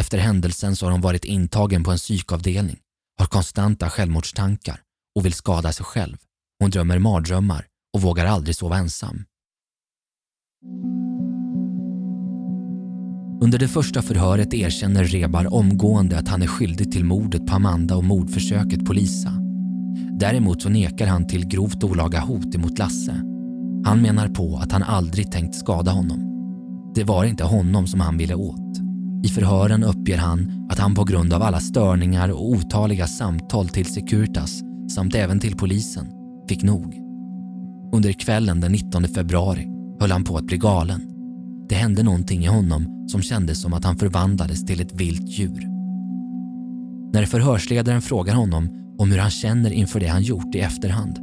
Efter 0.00 0.18
händelsen 0.18 0.76
så 0.76 0.86
har 0.86 0.92
hon 0.92 1.00
varit 1.00 1.24
intagen 1.24 1.84
på 1.84 1.90
en 1.90 1.98
psykavdelning, 1.98 2.78
har 3.18 3.26
konstanta 3.26 3.90
självmordstankar 3.90 4.82
och 5.14 5.24
vill 5.24 5.34
skada 5.34 5.72
sig 5.72 5.84
själv. 5.86 6.16
Hon 6.58 6.70
drömmer 6.70 6.98
mardrömmar 6.98 7.66
och 7.94 8.02
vågar 8.02 8.26
aldrig 8.26 8.56
sova 8.56 8.76
ensam. 8.76 9.24
Under 13.42 13.58
det 13.58 13.68
första 13.68 14.02
förhöret 14.02 14.54
erkänner 14.54 15.04
Rebar 15.04 15.54
omgående 15.54 16.18
att 16.18 16.28
han 16.28 16.42
är 16.42 16.46
skyldig 16.46 16.92
till 16.92 17.04
mordet 17.04 17.46
på 17.46 17.54
Amanda 17.54 17.96
och 17.96 18.04
mordförsöket 18.04 18.84
på 18.84 18.92
Lisa. 18.92 19.32
Däremot 20.18 20.62
så 20.62 20.68
nekar 20.68 21.06
han 21.06 21.26
till 21.26 21.46
grovt 21.46 21.84
olaga 21.84 22.20
hot 22.20 22.54
emot 22.54 22.78
Lasse. 22.78 23.12
Han 23.84 24.02
menar 24.02 24.28
på 24.28 24.56
att 24.62 24.72
han 24.72 24.82
aldrig 24.82 25.32
tänkt 25.32 25.54
skada 25.54 25.90
honom. 25.90 26.20
Det 26.94 27.04
var 27.04 27.24
inte 27.24 27.44
honom 27.44 27.86
som 27.86 28.00
han 28.00 28.18
ville 28.18 28.34
åt. 28.34 28.80
I 29.24 29.28
förhören 29.28 29.84
uppger 29.84 30.18
han 30.18 30.68
att 30.70 30.78
han 30.78 30.94
på 30.94 31.04
grund 31.04 31.32
av 31.32 31.42
alla 31.42 31.60
störningar 31.60 32.28
och 32.28 32.48
otaliga 32.48 33.06
samtal 33.06 33.68
till 33.68 33.86
Securitas 33.86 34.60
samt 34.94 35.14
även 35.14 35.40
till 35.40 35.56
polisen 35.56 36.06
fick 36.48 36.62
nog. 36.62 36.96
Under 37.94 38.12
kvällen 38.12 38.60
den 38.60 38.72
19 38.72 39.04
februari 39.04 39.68
höll 40.00 40.10
han 40.10 40.24
på 40.24 40.36
att 40.36 40.46
bli 40.46 40.56
galen. 40.56 41.11
Det 41.72 41.76
hände 41.76 42.02
någonting 42.02 42.44
i 42.44 42.46
honom 42.46 43.06
som 43.08 43.22
kändes 43.22 43.60
som 43.60 43.72
att 43.72 43.84
han 43.84 43.96
förvandlades 43.96 44.66
till 44.66 44.80
ett 44.80 44.94
vilt 44.94 45.28
djur. 45.28 45.68
När 47.12 47.26
förhörsledaren 47.26 48.02
frågar 48.02 48.34
honom 48.34 48.68
om 48.98 49.10
hur 49.10 49.18
han 49.18 49.30
känner 49.30 49.70
inför 49.70 50.00
det 50.00 50.06
han 50.06 50.22
gjort 50.22 50.54
i 50.54 50.58
efterhand 50.58 51.18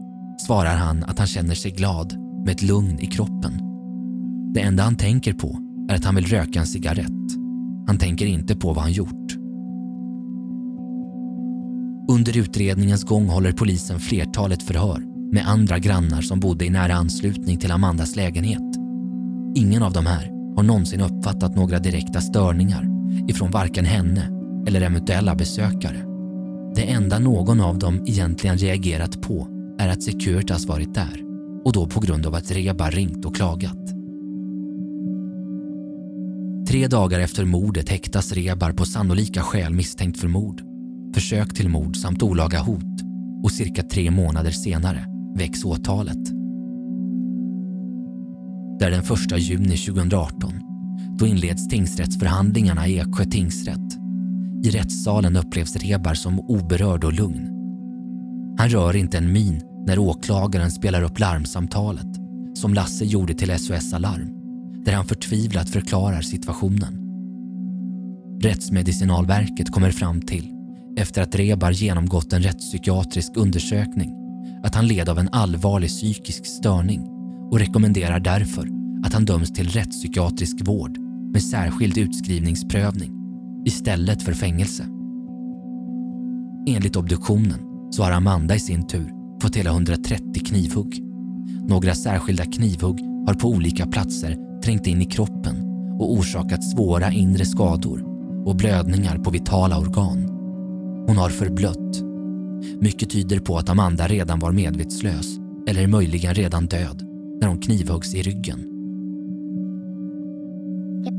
svarar 0.48 0.76
han 0.76 1.04
att 1.04 1.18
han 1.18 1.28
känner 1.28 1.56
sig 1.56 1.72
glad 1.72 2.14
med 2.46 2.50
ett 2.50 2.62
lugn 2.62 3.00
i 3.00 3.06
kroppen. 3.06 3.62
Det 4.54 4.60
enda 4.60 4.84
han 4.84 4.96
tänker 4.96 5.34
på 5.34 5.60
är 5.90 5.96
att 5.96 6.06
han 6.06 6.16
vill 6.16 6.26
röka 6.26 6.60
en 6.60 6.68
cigarett. 6.68 7.36
Han 7.88 7.98
tänker 7.98 8.26
inte 8.26 8.56
på 8.56 8.74
vad 8.74 8.84
han 8.84 8.92
gjort. 8.92 9.36
Under 12.10 12.38
utredningens 12.38 13.04
gång 13.04 13.28
håller 13.28 13.52
polisen 13.52 14.00
flertalet 14.00 14.64
förhör 14.64 15.04
med 15.34 15.48
andra 15.48 15.80
grannar 15.80 16.22
som 16.22 16.40
bodde 16.40 16.66
i 16.66 16.70
nära 16.70 16.94
anslutning 16.94 17.58
till 17.58 17.72
Amandas 17.72 18.16
lägenhet. 18.16 18.76
Ingen 19.56 19.84
av 19.84 19.94
de 19.94 20.06
här 20.06 20.39
har 20.60 20.64
någonsin 20.64 21.02
uppfattat 21.02 21.56
några 21.56 21.80
direkta 21.80 22.22
störningar 22.22 22.86
ifrån 23.28 23.52
varken 23.52 23.86
henne 23.86 24.30
eller 24.68 24.82
eventuella 24.82 25.36
besökare. 25.36 25.98
Det 26.76 26.92
enda 26.92 27.20
någon 27.20 27.62
av 27.62 27.80
dem 27.80 28.04
egentligen 28.06 28.58
reagerat 28.58 29.22
på 29.22 29.48
är 29.80 29.90
att 29.90 30.04
Securitas 30.04 30.66
varit 30.66 30.94
där 30.94 31.22
och 31.66 31.74
då 31.74 31.88
på 31.88 32.00
grund 32.00 32.26
av 32.26 32.36
att 32.36 32.52
Reba 32.52 32.90
ringt 32.90 33.26
och 33.26 33.36
klagat. 33.36 33.88
Tre 36.68 36.88
dagar 36.88 37.20
efter 37.20 37.46
mordet 37.46 37.90
häktas 37.90 38.32
Rebar 38.32 38.72
på 38.72 38.86
sannolika 38.86 39.42
skäl 39.42 39.74
misstänkt 39.74 40.20
för 40.20 40.28
mord, 40.28 40.62
försök 41.14 41.54
till 41.54 41.70
mord 41.70 41.98
samt 41.98 42.24
olaga 42.24 42.60
hot 42.60 43.02
och 43.44 43.52
cirka 43.52 43.84
tre 43.84 44.12
månader 44.12 44.52
senare 44.52 45.06
väcks 45.36 45.66
åtalet. 45.66 46.39
Där 48.80 48.92
den 48.92 49.00
1 49.00 49.40
juni 49.40 49.78
2018. 49.78 50.54
Då 51.20 51.28
inleds 51.28 51.68
tingsrättsförhandlingarna 51.68 52.88
i 52.88 53.00
Eksjö 53.00 53.26
tingsrätt. 53.26 53.98
I 54.64 54.70
rättssalen 54.70 55.38
upplevs 55.38 55.76
Rebar 55.76 56.14
som 56.14 56.40
oberörd 56.40 57.04
och 57.04 57.14
lugn. 57.14 57.50
Han 58.58 58.70
rör 58.70 58.96
inte 58.96 59.18
en 59.18 59.34
min 59.34 59.62
när 59.88 60.00
åklagaren 60.00 60.72
spelar 60.72 61.04
upp 61.04 61.20
larmsamtalet 61.20 62.08
som 62.54 62.74
Lasse 62.74 63.06
gjorde 63.06 63.34
till 63.34 63.60
SOS 63.60 63.94
Alarm 63.94 64.30
där 64.86 64.94
han 64.94 65.06
förtvivlat 65.06 65.70
förklarar 65.70 66.22
situationen. 66.22 67.06
Rättsmedicinalverket 68.42 69.72
kommer 69.72 69.92
fram 69.92 70.22
till, 70.22 70.52
efter 70.98 71.22
att 71.22 71.36
Rebar 71.36 71.72
genomgått 71.72 72.34
en 72.34 72.42
rättspsykiatrisk 72.42 73.38
undersökning, 73.38 74.12
att 74.64 74.76
han 74.76 74.88
led 74.88 75.10
av 75.10 75.20
en 75.20 75.30
allvarlig 75.32 75.90
psykisk 75.90 76.46
störning 76.46 77.19
och 77.52 77.60
rekommenderar 77.60 78.20
därför 78.20 78.70
att 79.06 79.14
han 79.14 79.26
döms 79.26 79.54
till 79.54 79.70
rättspsykiatrisk 79.70 80.58
vård 80.62 80.98
med 81.34 81.44
särskild 81.44 81.98
utskrivningsprövning 81.98 83.12
istället 83.66 84.24
för 84.24 84.34
fängelse. 84.34 84.84
Enligt 86.68 86.96
obduktionen 86.96 87.60
så 87.92 88.04
har 88.04 88.12
Amanda 88.12 88.56
i 88.56 88.60
sin 88.60 88.88
tur 88.88 89.12
fått 89.42 89.56
hela 89.56 89.70
130 89.70 90.46
knivhugg. 90.46 91.04
Några 91.68 91.96
särskilda 91.96 92.46
knivhugg 92.46 93.00
har 93.28 93.34
på 93.34 93.48
olika 93.48 93.88
platser 93.88 94.62
trängt 94.64 94.88
in 94.88 95.02
i 95.02 95.06
kroppen 95.06 95.56
och 96.00 96.14
orsakat 96.14 96.64
svåra 96.64 97.12
inre 97.12 97.46
skador 97.46 98.04
och 98.46 98.56
blödningar 98.56 99.18
på 99.18 99.30
vitala 99.30 99.80
organ. 99.80 100.26
Hon 101.08 101.18
har 101.18 101.30
förblött. 101.30 102.04
Mycket 102.82 103.10
tyder 103.10 103.40
på 103.40 103.58
att 103.58 103.70
Amanda 103.70 104.08
redan 104.08 104.40
var 104.40 104.52
medvetslös 104.52 105.38
eller 105.68 105.88
möjligen 105.88 106.34
redan 106.34 106.66
död 106.66 107.09
när 107.40 107.48
hon 107.48 107.62
knivhuggs 107.62 108.14
i 108.14 108.22
ryggen. 108.22 108.66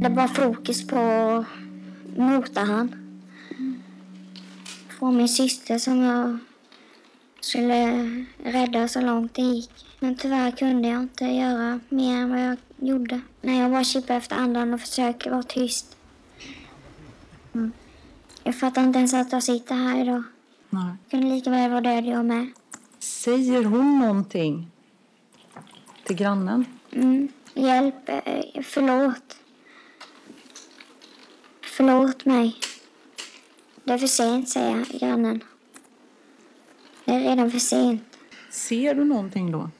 Det 0.01 0.09
var 0.09 0.29
fokus 0.29 0.87
på 0.87 0.99
att 0.99 1.47
mota 2.19 2.61
han. 2.61 2.95
Få 4.89 5.11
min 5.11 5.29
syster 5.29 5.79
som 5.79 6.01
jag 6.03 6.39
skulle 7.41 8.05
rädda 8.45 8.89
så 8.89 9.01
långt 9.01 9.35
det 9.35 9.43
gick. 9.43 9.71
Men 10.01 10.17
tyvärr 10.17 10.51
kunde 10.51 10.89
jag 10.89 11.03
inte 11.03 11.25
göra 11.25 11.81
mer 11.89 12.17
än 12.17 12.31
vad 12.31 12.41
jag 12.41 12.57
gjorde. 12.77 13.21
När 13.41 13.61
jag 13.61 13.71
bara 13.71 13.85
kippade 13.85 14.19
efter 14.19 14.37
andan 14.37 14.75
och 14.75 14.81
försöker 14.81 15.31
vara 15.31 15.43
tyst. 15.43 15.97
Mm. 17.53 17.73
Jag 18.45 18.55
fattar 18.55 18.85
inte 18.85 18.99
ens 18.99 19.15
att 19.15 19.33
jag 19.33 19.43
sitter 19.43 19.75
här 19.75 20.03
idag. 20.03 20.23
Nej. 20.71 20.83
Jag 20.85 21.11
kunde 21.11 21.35
lika 21.35 21.51
väl 21.51 21.71
vara 21.71 21.81
död 21.81 22.05
jag 22.05 22.25
med. 22.25 22.47
Säger 22.99 23.65
hon 23.65 23.99
någonting 23.99 24.71
till 26.11 26.19
grannen? 26.19 26.67
Mm. 26.93 27.29
Hjälp, 27.55 28.09
eh, 28.09 28.63
förlåt. 28.63 29.37
Förlåt 31.63 32.25
mig. 32.25 32.57
Det 33.85 33.93
är 33.93 33.99
för 33.99 34.07
sent, 34.07 34.49
säger 34.49 34.99
grannen. 34.99 35.45
Det 37.05 37.13
är 37.13 37.21
redan 37.21 37.51
för 37.51 37.59
sent. 37.59 38.03
Ser 38.51 38.95
du 38.95 39.05
någonting 39.05 39.53
då? 39.53 39.71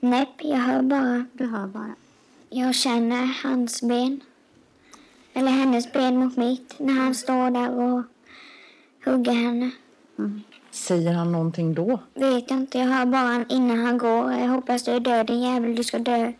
Nej, 0.00 0.34
jag 0.38 0.56
hör 0.56 0.82
bara. 0.82 1.24
Du 1.32 1.46
hör 1.46 1.66
bara. 1.66 1.94
Jag 2.48 2.74
känner 2.74 3.42
hans 3.42 3.82
ben. 3.82 4.20
Eller 5.32 5.50
hennes 5.50 5.92
ben 5.92 6.16
mot 6.16 6.36
mitt 6.36 6.78
när 6.78 6.94
han 6.94 7.14
står 7.14 7.50
där 7.50 7.70
och 7.70 8.02
hugger 9.04 9.32
henne. 9.32 9.70
Säger 10.72 11.12
han 11.12 11.32
någonting 11.32 11.74
då? 11.74 12.00
Vet 12.14 12.50
jag 12.50 12.58
inte, 12.58 12.78
jag 12.78 12.86
hör 12.86 13.06
bara 13.06 13.44
innan 13.48 13.78
han 13.78 13.98
går. 13.98 14.32
Jag 14.32 14.48
hoppas 14.48 14.84
du 14.84 14.90
är 14.90 15.00
död 15.00 15.26
din 15.26 15.42
jävel, 15.42 15.76
du 15.76 15.84
ska 15.84 15.98
dö. 15.98 16.32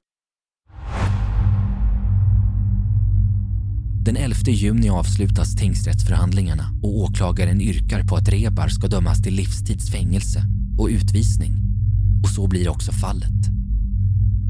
Den 4.04 4.16
11 4.16 4.36
juni 4.46 4.90
avslutas 4.90 5.56
tingsrättsförhandlingarna 5.56 6.64
och 6.82 6.98
åklagaren 6.98 7.60
yrkar 7.60 8.02
på 8.02 8.16
att 8.16 8.28
Rebar 8.28 8.68
ska 8.68 8.86
dömas 8.86 9.22
till 9.22 9.34
livstidsfängelse 9.34 10.42
och 10.78 10.88
utvisning. 10.88 11.52
Och 12.22 12.28
så 12.28 12.46
blir 12.46 12.68
också 12.68 12.92
fallet. 12.92 13.40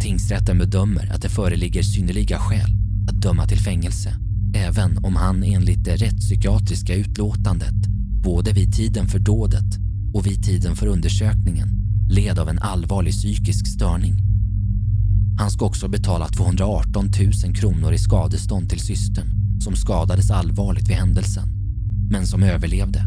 Tingsrätten 0.02 0.58
bedömer 0.58 1.12
att 1.14 1.22
det 1.22 1.28
föreligger 1.28 1.82
synnerliga 1.82 2.38
skäl 2.38 2.70
att 3.08 3.22
döma 3.22 3.46
till 3.46 3.58
fängelse 3.58 4.14
även 4.54 5.04
om 5.04 5.16
han 5.16 5.42
enligt 5.42 5.84
det 5.84 5.96
rättspsykiatriska 5.96 6.94
utlåtandet 6.94 7.89
både 8.22 8.52
vid 8.52 8.72
tiden 8.72 9.06
för 9.06 9.18
dådet 9.18 9.78
och 10.14 10.26
vid 10.26 10.44
tiden 10.44 10.76
för 10.76 10.86
undersökningen 10.86 11.68
led 12.10 12.38
av 12.38 12.48
en 12.48 12.58
allvarlig 12.58 13.12
psykisk 13.12 13.66
störning. 13.66 14.14
Han 15.38 15.50
ska 15.50 15.64
också 15.64 15.88
betala 15.88 16.28
218 16.28 17.10
000 17.44 17.54
kronor 17.54 17.92
i 17.92 17.98
skadestånd 17.98 18.70
till 18.70 18.80
systern 18.80 19.40
som 19.60 19.76
skadades 19.76 20.30
allvarligt 20.30 20.88
vid 20.88 20.96
händelsen, 20.96 21.48
men 22.10 22.26
som 22.26 22.42
överlevde. 22.42 23.06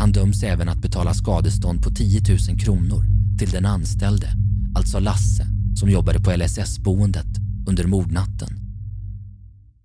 Han 0.00 0.12
döms 0.12 0.42
även 0.42 0.68
att 0.68 0.82
betala 0.82 1.14
skadestånd 1.14 1.82
på 1.82 1.90
10 1.90 2.20
000 2.48 2.58
kronor 2.60 3.04
till 3.38 3.50
den 3.50 3.66
anställde, 3.66 4.28
alltså 4.74 4.98
Lasse, 4.98 5.46
som 5.74 5.90
jobbade 5.90 6.20
på 6.20 6.30
LSS-boendet 6.30 7.38
under 7.66 7.84
mordnatten. 7.84 8.48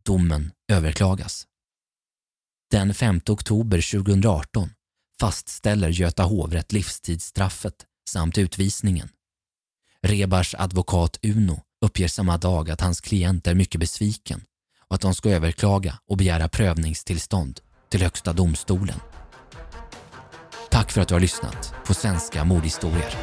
Domen 0.05 0.51
överklagas. 0.71 1.43
Den 2.75 2.93
5 2.93 3.21
oktober 3.29 3.91
2018 3.91 4.69
fastställer 5.19 5.89
Göta 5.89 6.23
hovrätt 6.23 6.71
livstidsstraffet 6.71 7.73
samt 8.09 8.37
utvisningen. 8.37 9.09
Rebars 10.01 10.55
advokat 10.55 11.19
Uno 11.21 11.61
uppger 11.81 12.07
samma 12.07 12.37
dag 12.37 12.69
att 12.69 12.81
hans 12.81 13.01
klient 13.01 13.47
är 13.47 13.55
mycket 13.55 13.79
besviken 13.79 14.41
och 14.87 14.95
att 14.95 15.01
de 15.01 15.15
ska 15.15 15.29
överklaga 15.29 15.99
och 16.09 16.17
begära 16.17 16.49
prövningstillstånd 16.49 17.59
till 17.89 18.01
Högsta 18.01 18.33
domstolen. 18.33 18.99
Tack 20.71 20.91
för 20.91 21.01
att 21.01 21.07
du 21.07 21.15
har 21.15 21.21
lyssnat 21.21 21.73
på 21.85 21.93
Svenska 21.93 22.43
mordhistorier. 22.43 23.15